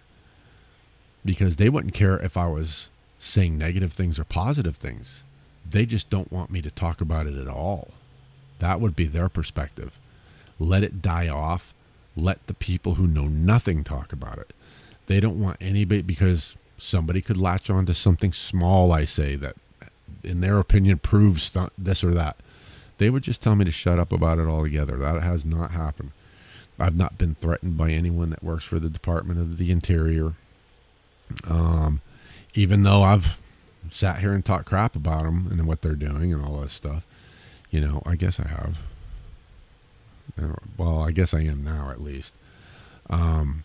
[1.23, 5.21] Because they wouldn't care if I was saying negative things or positive things.
[5.69, 7.89] They just don't want me to talk about it at all.
[8.59, 9.97] That would be their perspective.
[10.59, 11.73] Let it die off.
[12.15, 14.53] Let the people who know nothing talk about it.
[15.07, 19.55] They don't want anybody because somebody could latch on to something small I say that,
[20.23, 22.37] in their opinion, proves this or that.
[22.97, 24.97] They would just tell me to shut up about it altogether.
[24.97, 26.11] That has not happened.
[26.79, 30.33] I've not been threatened by anyone that works for the Department of the Interior.
[31.45, 32.01] Um,
[32.53, 33.37] even though I've
[33.91, 37.05] sat here and talked crap about them and what they're doing and all that stuff,
[37.71, 38.77] you know, I guess I have.
[40.77, 42.33] Well, I guess I am now at least.
[43.09, 43.63] Um,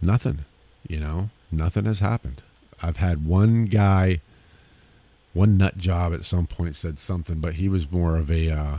[0.00, 0.44] nothing,
[0.86, 2.42] you know, nothing has happened.
[2.82, 4.20] I've had one guy,
[5.32, 8.76] one nut job at some point said something, but he was more of a, uh,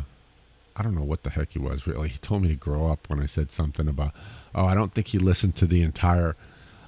[0.75, 2.09] I don't know what the heck he was really.
[2.09, 4.13] He told me to grow up when I said something about,
[4.53, 6.35] oh, I don't think he listened to the entire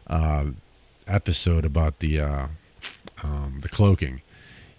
[0.07, 0.47] uh,
[1.07, 2.47] episode about the uh,
[3.23, 4.21] um, the cloaking,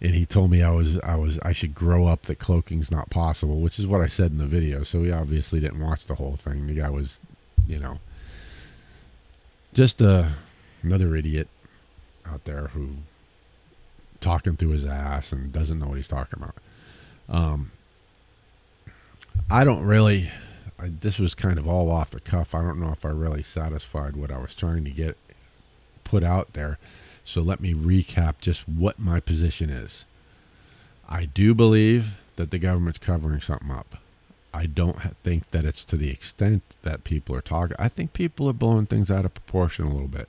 [0.00, 3.10] and he told me I was I was I should grow up that cloaking's not
[3.10, 4.82] possible, which is what I said in the video.
[4.82, 6.66] So he obviously didn't watch the whole thing.
[6.66, 7.20] The guy was,
[7.66, 7.98] you know,
[9.72, 10.28] just uh,
[10.82, 11.48] another idiot
[12.30, 12.90] out there who
[14.20, 16.54] talking through his ass and doesn't know what he's talking about.
[17.28, 17.72] Um,
[19.50, 20.30] I don't really.
[20.78, 22.54] I, this was kind of all off the cuff.
[22.54, 25.16] I don't know if I really satisfied what I was trying to get
[26.04, 26.78] put out there.
[27.24, 30.04] So let me recap just what my position is.
[31.08, 33.96] I do believe that the government's covering something up.
[34.52, 37.76] I don't think that it's to the extent that people are talking.
[37.78, 40.28] I think people are blowing things out of proportion a little bit.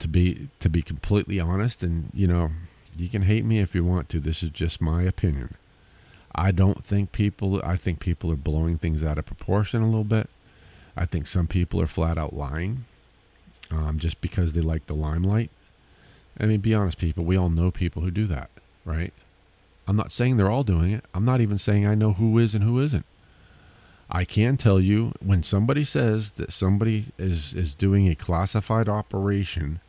[0.00, 2.50] To be to be completely honest, and you know,
[2.96, 4.20] you can hate me if you want to.
[4.20, 5.54] This is just my opinion.
[6.34, 7.60] I don't think people.
[7.64, 10.28] I think people are blowing things out of proportion a little bit.
[10.96, 12.84] I think some people are flat out lying,
[13.70, 15.50] um, just because they like the limelight.
[16.38, 17.24] I mean, be honest, people.
[17.24, 18.50] We all know people who do that,
[18.84, 19.12] right?
[19.86, 21.04] I'm not saying they're all doing it.
[21.14, 23.06] I'm not even saying I know who is and who isn't.
[24.10, 29.80] I can tell you when somebody says that somebody is is doing a classified operation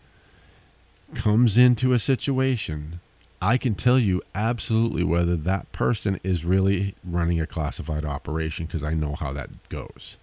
[1.14, 3.00] comes into a situation,
[3.42, 8.84] I can tell you absolutely whether that person is really running a classified operation because
[8.84, 10.18] I know how that goes.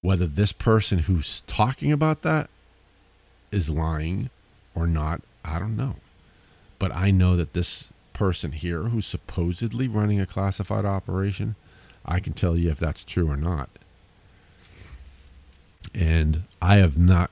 [0.00, 2.50] Whether this person who's talking about that
[3.52, 4.30] is lying
[4.74, 5.96] or not, I don't know.
[6.78, 11.54] But I know that this person here who's supposedly running a classified operation,
[12.04, 13.70] I can tell you if that's true or not.
[15.94, 17.30] And I have not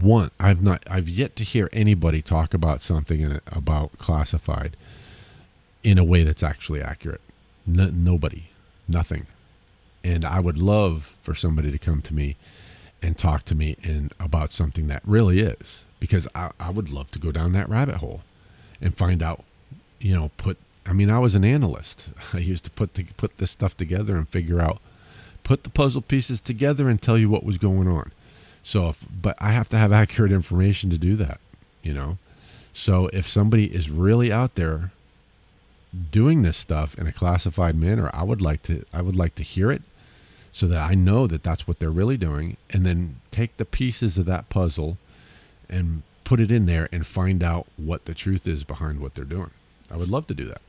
[0.00, 4.76] one I've not I've yet to hear anybody talk about something in, about classified
[5.82, 7.20] in a way that's actually accurate.
[7.66, 8.44] nobody,
[8.88, 9.26] nothing.
[10.02, 12.36] And I would love for somebody to come to me
[13.02, 17.10] and talk to me and about something that really is because I, I would love
[17.12, 18.22] to go down that rabbit hole
[18.80, 19.44] and find out,
[19.98, 22.04] you know, put, I mean, I was an analyst.
[22.32, 24.80] I used to put, to, put this stuff together and figure out,
[25.42, 28.12] put the puzzle pieces together and tell you what was going on.
[28.62, 31.40] So, if, but I have to have accurate information to do that,
[31.82, 32.18] you know?
[32.72, 34.90] So if somebody is really out there
[36.10, 39.44] doing this stuff in a classified manner, I would like to, I would like to
[39.44, 39.82] hear it
[40.52, 44.16] so that I know that that's what they're really doing, and then take the pieces
[44.18, 44.98] of that puzzle
[45.68, 49.24] and put it in there and find out what the truth is behind what they're
[49.24, 49.50] doing.
[49.90, 50.62] I would love to do that.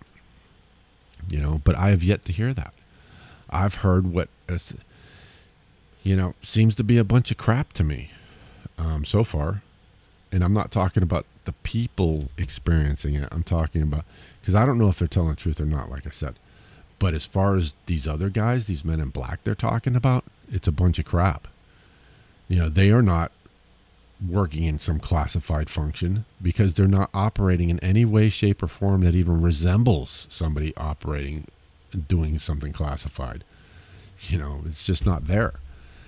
[1.29, 2.73] You know, but I have yet to hear that.
[3.49, 4.29] I've heard what
[6.03, 8.11] you know, seems to be a bunch of crap to me
[8.77, 9.63] um, so far.
[10.31, 13.27] And I'm not talking about the people experiencing it.
[13.31, 14.05] I'm talking about,
[14.41, 16.35] because I don't know if they're telling the truth or not, like I said.
[16.99, 20.67] But as far as these other guys, these men in black they're talking about, it's
[20.67, 21.47] a bunch of crap.
[22.47, 23.31] You know, they are not
[24.25, 29.01] working in some classified function because they're not operating in any way, shape, or form
[29.01, 31.47] that even resembles somebody operating
[32.07, 33.43] doing something classified.
[34.27, 35.55] You know, it's just not there.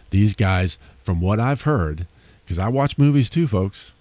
[0.09, 2.07] These guys, from what I've heard,
[2.43, 3.91] because I watch movies too, folks.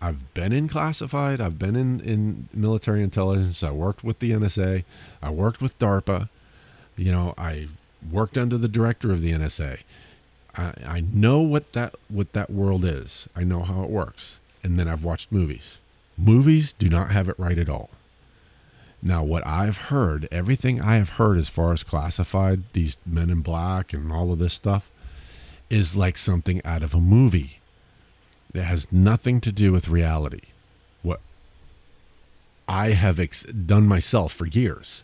[0.00, 1.40] I've been in classified.
[1.40, 3.62] I've been in, in military intelligence.
[3.62, 4.82] I worked with the NSA.
[5.22, 6.28] I worked with DARPA.
[6.96, 7.68] You know, I
[8.10, 9.78] worked under the director of the NSA.
[10.56, 13.28] I, I know what that what that world is.
[13.34, 14.38] I know how it works.
[14.62, 15.78] And then I've watched movies.
[16.16, 17.90] Movies do not have it right at all.
[19.02, 23.40] Now, what I've heard, everything I have heard as far as classified, these men in
[23.40, 24.88] black and all of this stuff,
[25.68, 27.58] is like something out of a movie.
[28.54, 30.42] It has nothing to do with reality.
[31.02, 31.20] What
[32.68, 35.02] I have ex- done myself for years.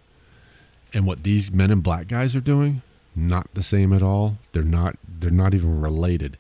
[0.95, 2.83] And what these men in black guys are doing,
[3.15, 4.39] not the same at all.
[4.53, 6.37] They're not they're not even related.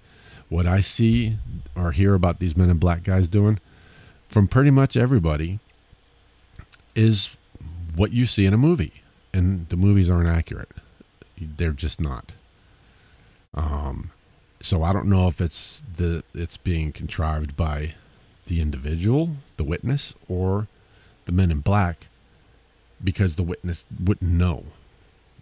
[0.48, 1.36] What I see
[1.76, 3.58] or hear about these men in black guys doing
[4.28, 5.58] from pretty much everybody
[6.94, 7.30] is
[7.94, 9.02] what you see in a movie.
[9.32, 10.70] And the movies aren't accurate.
[11.40, 12.32] They're just not.
[13.54, 14.10] Um
[14.60, 17.94] so I don't know if it's the it's being contrived by
[18.46, 20.66] the individual, the witness, or
[21.26, 22.08] the men in black
[23.02, 24.64] because the witness wouldn't know.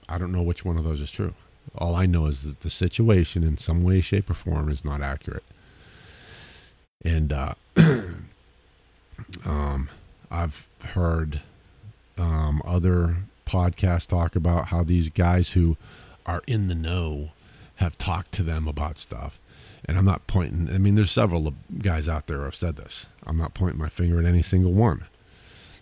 [0.09, 1.35] I don't know which one of those is true.
[1.77, 5.03] All I know is that the situation in some way, shape, or form is not
[5.03, 5.43] accurate.
[7.05, 7.55] And uh,
[9.45, 9.89] um,
[10.31, 11.41] I've heard
[12.17, 15.77] um, other podcasts talk about how these guys who
[16.25, 17.31] are in the know
[17.77, 19.39] have talked to them about stuff.
[19.85, 23.07] And I'm not pointing, I mean, there's several guys out there who have said this.
[23.25, 25.05] I'm not pointing my finger at any single one.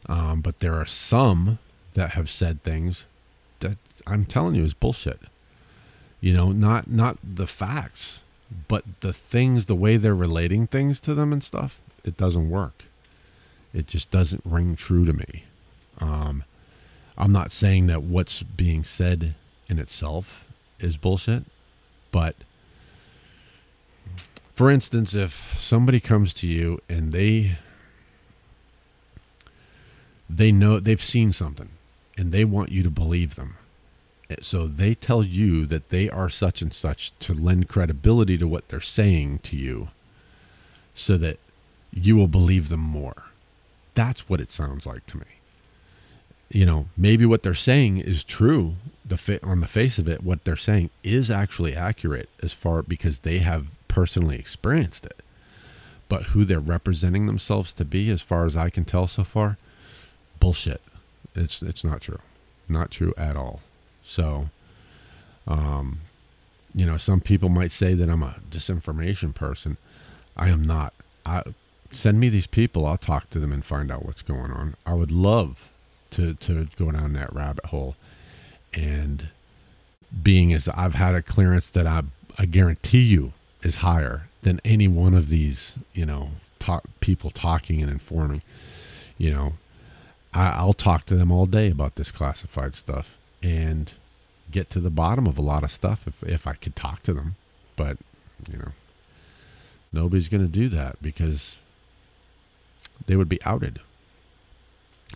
[0.07, 1.59] Um, but there are some
[1.95, 3.05] that have said things
[3.65, 5.21] that I'm telling you is bullshit.
[6.21, 8.21] You know, not not the facts,
[8.69, 12.85] but the things, the way they're relating things to them and stuff, it doesn't work.
[13.73, 15.45] It just doesn't ring true to me.
[15.99, 16.45] Um,
[17.19, 19.35] I'm not saying that what's being said
[19.69, 20.45] in itself
[20.79, 21.45] is bullshit,
[22.13, 22.37] but
[24.55, 27.59] for instance, if somebody comes to you and they
[30.29, 31.71] they know they've seen something
[32.17, 33.57] and they want you to believe them.
[34.31, 38.49] Eh, so they tell you that they are such and such to lend credibility to
[38.49, 39.89] what they're saying to you
[40.95, 41.39] so that
[41.93, 43.25] you will believe them more.
[43.95, 45.25] That's what it sounds like to me.
[46.51, 48.75] You know, maybe what they're saying is true.
[49.05, 53.21] The on the face of it, what they're saying is actually accurate as far because
[53.21, 55.21] they have personally experienced it.
[56.09, 59.57] But who they're representing themselves to be, as far as I can tell so far,
[60.39, 60.81] bullshit.
[61.35, 62.21] It's it's not true,
[62.69, 63.61] not true at all.
[64.05, 64.51] So,
[65.47, 66.01] um,
[66.75, 69.77] you know, some people might say that I'm a disinformation person.
[70.37, 70.95] I am not.
[71.25, 71.43] I
[71.93, 72.87] send me these people.
[72.87, 74.75] I'll talk to them and find out what's going on.
[74.85, 75.69] I would love
[76.11, 77.97] to to go down that rabbit hole,
[78.73, 79.29] and
[80.23, 82.03] being as I've had a clearance that I
[82.39, 83.33] I guarantee you
[83.63, 88.43] is higher than any one of these you know talk, people talking and informing.
[89.17, 89.53] You know,
[90.35, 93.93] I, I'll talk to them all day about this classified stuff and
[94.51, 97.15] get to the bottom of a lot of stuff if, if I could talk to
[97.15, 97.37] them.
[97.77, 97.99] But,
[98.51, 98.73] you know,
[99.93, 101.61] nobody's going to do that because
[103.07, 103.81] they would be outed.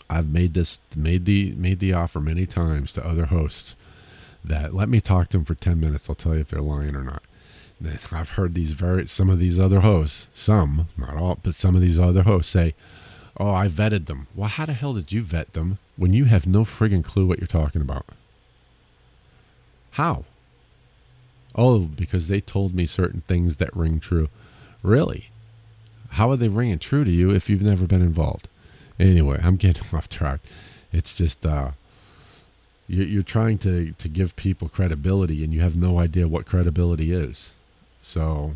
[0.08, 3.74] I've made this made the made the offer many times to other hosts
[4.44, 6.08] that let me talk to them for 10 minutes.
[6.08, 7.22] I'll tell you if they're lying or not.
[7.80, 11.74] And I've heard these very some of these other hosts, some, not all, but some
[11.74, 12.74] of these other hosts say,
[13.38, 14.26] Oh, I vetted them.
[14.34, 17.38] Well, how the hell did you vet them when you have no friggin' clue what
[17.38, 18.06] you're talking about?
[19.92, 20.24] How?
[21.54, 24.28] Oh, because they told me certain things that ring true.
[24.82, 25.30] Really?
[26.10, 28.48] How are they ringing true to you if you've never been involved?
[28.98, 30.40] Anyway, I'm getting off track.
[30.92, 31.72] It's just uh,
[32.88, 37.12] you're, you're trying to, to give people credibility and you have no idea what credibility
[37.12, 37.50] is.
[38.02, 38.54] So,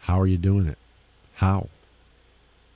[0.00, 0.78] how are you doing it?
[1.36, 1.68] How?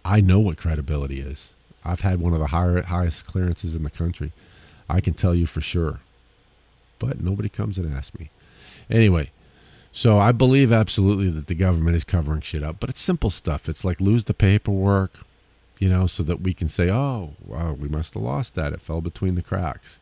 [0.05, 1.51] I know what credibility is.
[1.85, 4.33] I've had one of the higher, highest clearances in the country.
[4.89, 6.01] I can tell you for sure.
[6.99, 8.31] But nobody comes and asks me.
[8.91, 9.31] Anyway,
[9.93, 13.69] so I believe absolutely that the government is covering shit up, but it's simple stuff.
[13.69, 15.21] It's like lose the paperwork,
[15.79, 18.73] you know, so that we can say, "Oh, wow, we must have lost that.
[18.73, 19.99] It fell between the cracks."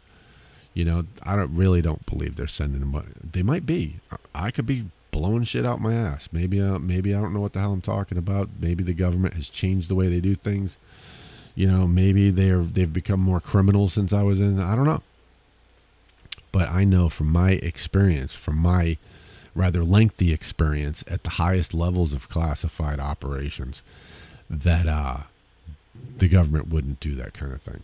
[0.75, 2.91] You know, I don't really don't believe they're sending them.
[2.91, 3.13] money.
[3.23, 3.97] They might be.
[4.35, 6.29] I could be blowing shit out my ass.
[6.33, 8.49] Maybe, uh, maybe I don't know what the hell I'm talking about.
[8.59, 10.79] Maybe the government has changed the way they do things.
[11.55, 14.59] You know, maybe they're they've become more criminal since I was in.
[14.59, 15.03] I don't know.
[16.51, 18.97] But I know from my experience, from my
[19.55, 23.83] rather lengthy experience at the highest levels of classified operations,
[24.49, 25.19] that uh,
[26.17, 27.83] the government wouldn't do that kind of thing.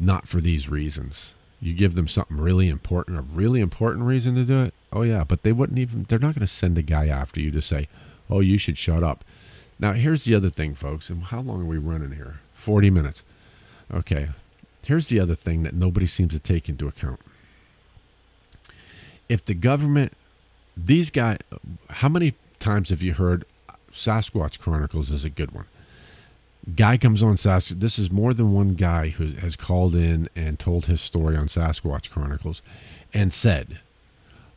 [0.00, 1.32] Not for these reasons.
[1.62, 4.74] You give them something really important, a really important reason to do it.
[4.92, 6.06] Oh yeah, but they wouldn't even.
[6.08, 7.86] They're not going to send a guy after you to say,
[8.28, 9.24] "Oh, you should shut up."
[9.78, 11.08] Now here's the other thing, folks.
[11.08, 12.40] And how long are we running here?
[12.52, 13.22] Forty minutes.
[13.94, 14.30] Okay.
[14.84, 17.20] Here's the other thing that nobody seems to take into account.
[19.28, 20.14] If the government,
[20.76, 21.38] these guys,
[21.90, 23.44] how many times have you heard
[23.92, 25.66] Sasquatch Chronicles is a good one?
[26.76, 27.80] Guy comes on Sasquatch.
[27.80, 31.48] This is more than one guy who has called in and told his story on
[31.48, 32.62] Sasquatch Chronicles
[33.12, 33.80] and said,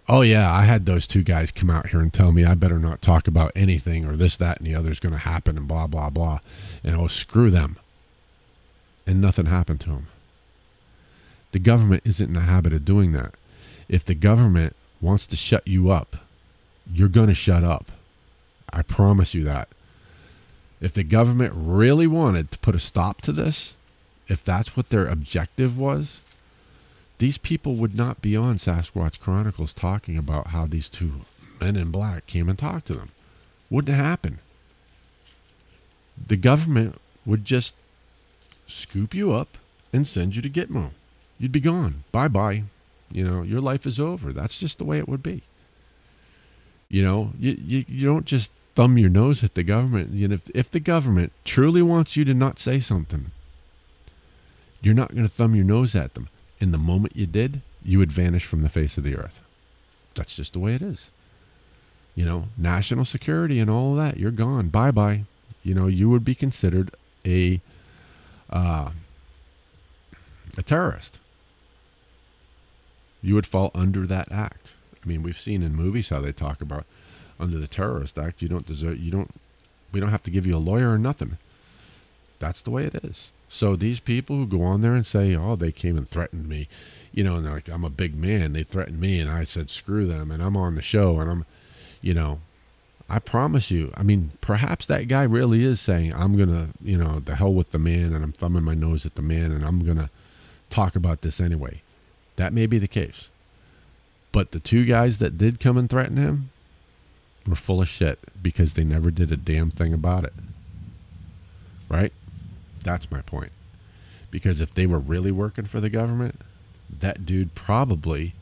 [0.07, 2.77] Oh, yeah, I had those two guys come out here and tell me I better
[2.77, 5.67] not talk about anything or this, that, and the other is going to happen and
[5.67, 6.39] blah, blah, blah.
[6.83, 7.77] And oh, screw them.
[9.07, 10.07] And nothing happened to him.
[11.53, 13.33] The government isn't in the habit of doing that.
[13.89, 16.17] If the government wants to shut you up,
[16.91, 17.91] you're going to shut up.
[18.71, 19.69] I promise you that.
[20.81, 23.73] If the government really wanted to put a stop to this,
[24.27, 26.19] if that's what their objective was,
[27.17, 31.21] these people would not be on Sasquatch Chronicles talking about how these two
[31.61, 33.11] men in black came and talked to them.
[33.69, 34.39] Wouldn't happen.
[36.27, 37.73] The government would just
[38.67, 39.57] scoop you up
[39.93, 40.91] and send you to Gitmo.
[41.39, 42.03] You'd be gone.
[42.11, 42.63] Bye bye.
[43.11, 44.33] You know, your life is over.
[44.33, 45.43] That's just the way it would be.
[46.89, 50.13] You know, you, you, you don't just thumb your nose at the government.
[50.13, 53.31] Know, if, if the government truly wants you to not say something,
[54.81, 56.29] you're not going to thumb your nose at them.
[56.59, 59.39] And the moment you did, you would vanish from the face of the earth.
[60.13, 61.09] That's just the way it is.
[62.15, 64.69] You know, national security and all that, you're gone.
[64.69, 65.23] Bye bye.
[65.63, 66.91] You know, you would be considered
[67.25, 67.59] a
[68.49, 68.91] uh,
[70.57, 71.19] a terrorist.
[73.21, 74.73] You would fall under that act.
[75.03, 76.85] I mean, we've seen in movies how they talk about
[77.39, 79.31] under the terrorist act you don't deserve you don't
[79.91, 81.37] we don't have to give you a lawyer or nothing.
[82.39, 83.29] That's the way it is.
[83.47, 86.67] So these people who go on there and say oh they came and threatened me
[87.13, 89.69] you know and they're like i'm a big man they threatened me and i said
[89.69, 91.45] screw them and i'm on the show and i'm
[92.01, 92.39] you know
[93.09, 97.21] i promise you i mean perhaps that guy really is saying i'm gonna you know
[97.21, 99.85] the hell with the man and i'm thumbing my nose at the man and i'm
[99.85, 100.09] gonna
[100.69, 101.81] talk about this anyway.
[102.35, 103.29] That may be the case.
[104.31, 106.49] But the two guys that did come and threaten him
[107.47, 110.33] were full of shit because they never did a damn thing about it.
[111.89, 112.13] Right?
[112.83, 113.51] That's my point.
[114.31, 116.41] Because if they were really working for the government,
[116.89, 118.33] that dude probably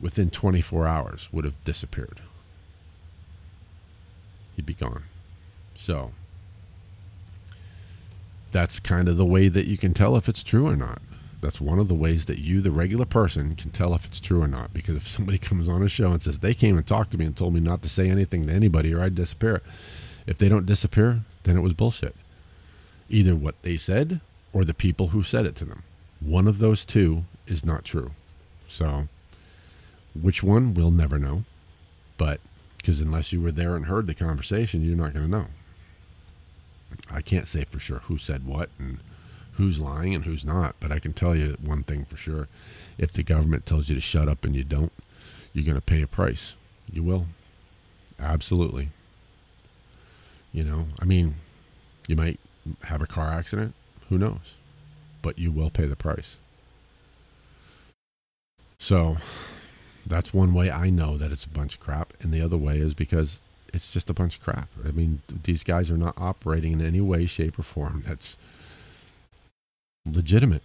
[0.00, 2.20] within 24 hours would have disappeared.
[4.56, 5.04] He'd be gone.
[5.74, 6.12] So
[8.52, 11.00] that's kind of the way that you can tell if it's true or not.
[11.40, 14.42] That's one of the ways that you, the regular person, can tell if it's true
[14.42, 14.72] or not.
[14.72, 17.24] Because if somebody comes on a show and says they came and talked to me
[17.24, 19.62] and told me not to say anything to anybody or I'd disappear,
[20.26, 22.16] if they don't disappear, then it was bullshit.
[23.08, 24.20] Either what they said
[24.52, 25.82] or the people who said it to them.
[26.20, 28.12] One of those two is not true.
[28.68, 29.08] So,
[30.20, 31.44] which one, we'll never know.
[32.16, 32.40] But,
[32.78, 35.46] because unless you were there and heard the conversation, you're not going to know.
[37.10, 38.98] I can't say for sure who said what and
[39.56, 40.76] who's lying and who's not.
[40.80, 42.48] But I can tell you one thing for sure.
[42.98, 44.92] If the government tells you to shut up and you don't,
[45.52, 46.54] you're going to pay a price.
[46.90, 47.26] You will.
[48.18, 48.90] Absolutely.
[50.52, 51.36] You know, I mean,
[52.06, 52.40] you might
[52.84, 53.74] have a car accident.
[54.08, 54.54] Who knows?
[55.22, 56.36] But you will pay the price.
[58.78, 59.16] So
[60.06, 62.12] that's one way I know that it's a bunch of crap.
[62.20, 63.40] And the other way is because
[63.74, 64.68] it's just a bunch of crap.
[64.86, 68.36] I mean, these guys are not operating in any way, shape, or form that's
[70.10, 70.62] legitimate.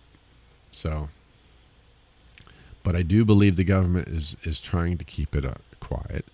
[0.71, 1.09] So,
[2.83, 6.25] but I do believe the government is is trying to keep it uh, quiet.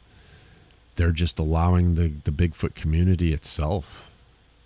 [0.95, 4.09] They're just allowing the the Bigfoot community itself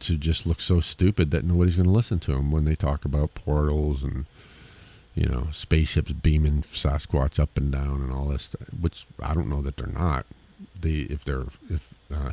[0.02, 3.06] to just look so stupid that nobody's going to listen to them when they talk
[3.06, 4.26] about portals and
[5.14, 8.50] you know spaceships beaming Sasquatch up and down and all this.
[8.80, 10.26] Which I don't know that they're not.
[10.80, 12.32] They if they're if uh,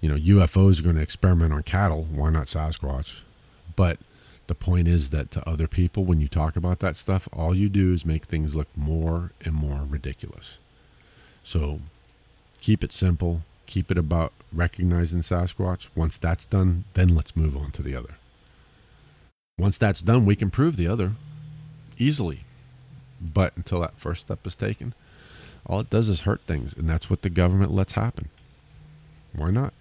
[0.00, 3.20] you know UFOs are going to experiment on cattle, why not Sasquatch?
[3.74, 3.98] But
[4.46, 7.68] the point is that to other people, when you talk about that stuff, all you
[7.68, 10.58] do is make things look more and more ridiculous.
[11.42, 11.80] So
[12.60, 13.42] keep it simple.
[13.66, 15.86] Keep it about recognizing Sasquatch.
[15.94, 18.14] Once that's done, then let's move on to the other.
[19.58, 21.12] Once that's done, we can prove the other
[21.98, 22.44] easily.
[23.20, 24.94] But until that first step is taken,
[25.64, 26.74] all it does is hurt things.
[26.74, 28.28] And that's what the government lets happen.
[29.34, 29.72] Why not?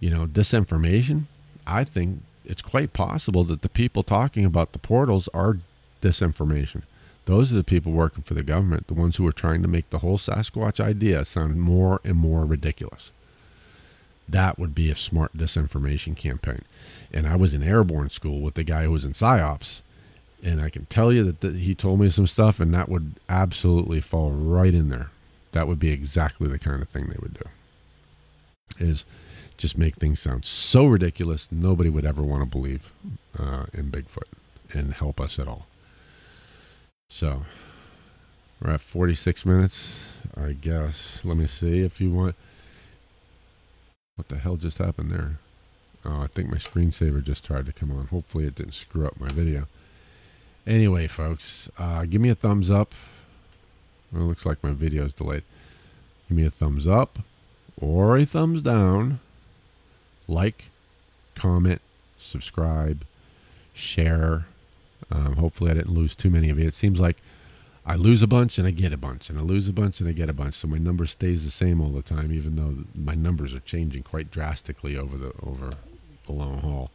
[0.00, 1.24] You know, disinformation,
[1.66, 5.58] I think it's quite possible that the people talking about the portals are
[6.02, 6.82] disinformation.
[7.26, 9.88] Those are the people working for the government, the ones who are trying to make
[9.90, 13.12] the whole Sasquatch idea sound more and more ridiculous.
[14.28, 16.62] That would be a smart disinformation campaign.
[17.12, 19.82] And I was in airborne school with the guy who was in PSYOPs.
[20.42, 23.14] And I can tell you that th- he told me some stuff, and that would
[23.28, 25.10] absolutely fall right in there.
[25.52, 28.84] That would be exactly the kind of thing they would do.
[28.84, 29.04] Is
[29.60, 32.90] just make things sound so ridiculous nobody would ever want to believe
[33.38, 34.24] uh, in Bigfoot
[34.72, 35.66] and help us at all.
[37.10, 37.42] So
[38.60, 39.88] we're at 46 minutes,
[40.34, 41.24] I guess.
[41.24, 42.36] Let me see if you want.
[44.16, 45.38] What the hell just happened there?
[46.06, 48.06] Oh, I think my screensaver just tried to come on.
[48.06, 49.66] Hopefully, it didn't screw up my video.
[50.66, 52.94] Anyway, folks, uh, give me a thumbs up.
[54.10, 55.42] Well, it looks like my video is delayed.
[56.28, 57.18] Give me a thumbs up
[57.78, 59.20] or a thumbs down.
[60.30, 60.66] Like,
[61.34, 61.80] comment,
[62.18, 63.04] subscribe,
[63.74, 64.46] share.
[65.10, 66.66] Um, hopefully, I didn't lose too many of you.
[66.66, 67.16] It seems like
[67.84, 70.08] I lose a bunch and I get a bunch, and I lose a bunch and
[70.08, 70.54] I get a bunch.
[70.54, 74.04] So my number stays the same all the time, even though my numbers are changing
[74.04, 75.74] quite drastically over the over
[76.26, 76.90] the long haul.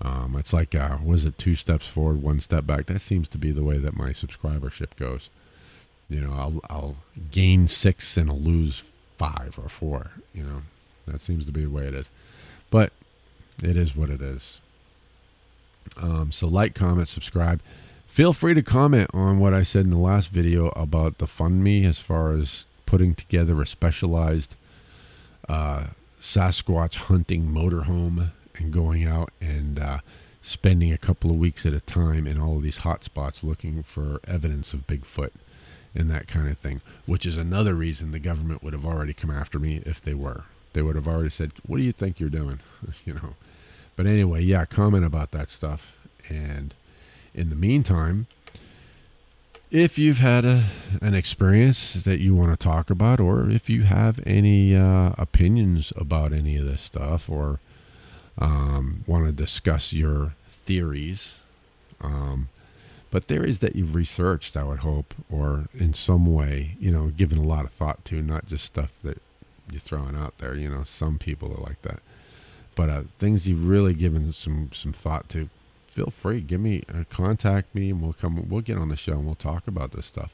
[0.00, 2.86] Um, it's like uh, was it two steps forward, one step back?
[2.86, 5.28] That seems to be the way that my subscribership goes.
[6.08, 6.96] You know, I'll I'll
[7.30, 8.82] gain six and I'll lose
[9.18, 10.12] five or four.
[10.32, 10.62] You know,
[11.06, 12.10] that seems to be the way it is.
[13.62, 14.58] It is what it is.
[15.96, 17.60] Um, so like, comment, subscribe.
[18.06, 21.62] Feel free to comment on what I said in the last video about the fund
[21.62, 24.54] me as far as putting together a specialized
[25.48, 25.88] uh,
[26.20, 29.98] Sasquatch hunting motorhome and going out and uh,
[30.42, 33.82] spending a couple of weeks at a time in all of these hot spots looking
[33.82, 35.30] for evidence of Bigfoot
[35.94, 39.30] and that kind of thing, which is another reason the government would have already come
[39.30, 40.44] after me if they were.
[40.72, 42.60] They would have already said, "What do you think you're doing?"
[43.04, 43.34] you know.
[43.98, 45.92] But anyway, yeah, comment about that stuff.
[46.28, 46.72] And
[47.34, 48.28] in the meantime,
[49.72, 50.66] if you've had a,
[51.02, 55.92] an experience that you want to talk about, or if you have any uh, opinions
[55.96, 57.58] about any of this stuff, or
[58.38, 60.34] um, want to discuss your
[60.64, 61.34] theories,
[62.00, 62.50] um,
[63.10, 67.36] but theories that you've researched, I would hope, or in some way, you know, given
[67.38, 69.20] a lot of thought to, not just stuff that
[69.72, 70.54] you're throwing out there.
[70.54, 71.98] You know, some people are like that,
[72.78, 75.50] but uh, things you've really given some some thought to.
[75.88, 78.48] Feel free, give me uh, contact me, and we'll come.
[78.48, 80.32] We'll get on the show and we'll talk about this stuff.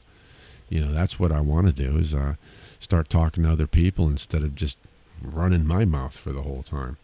[0.69, 2.35] You know, that's what I want to do is uh,
[2.79, 4.77] start talking to other people instead of just
[5.23, 6.97] running my mouth for the whole time.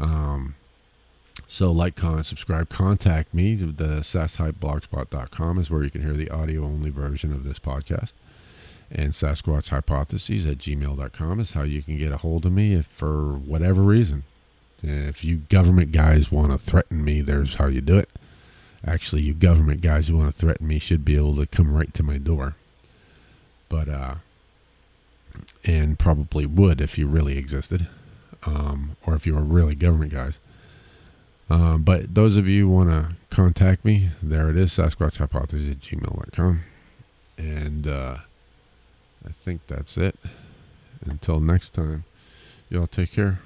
[0.00, 0.56] Um,
[1.46, 3.54] so like, comment, subscribe, contact me.
[3.54, 8.10] The sashypeblogspot.com is where you can hear the audio only version of this podcast.
[8.90, 12.86] And Sasquatch Hypotheses at gmail.com is how you can get a hold of me if
[12.86, 14.24] for whatever reason.
[14.86, 18.10] If you government guys want to threaten me, there's how you do it.
[18.86, 21.92] Actually, you government guys who want to threaten me should be able to come right
[21.94, 22.54] to my door.
[23.70, 24.14] But, uh,
[25.64, 27.88] and probably would if you really existed,
[28.44, 30.38] um, or if you were really government guys.
[31.48, 35.80] Um, but those of you want to contact me, there it is, Sasquatch Hypothesis at
[35.80, 36.60] gmail.com.
[37.38, 38.18] And uh,
[39.26, 40.18] I think that's it.
[41.06, 42.04] Until next time,
[42.68, 43.40] y'all take care.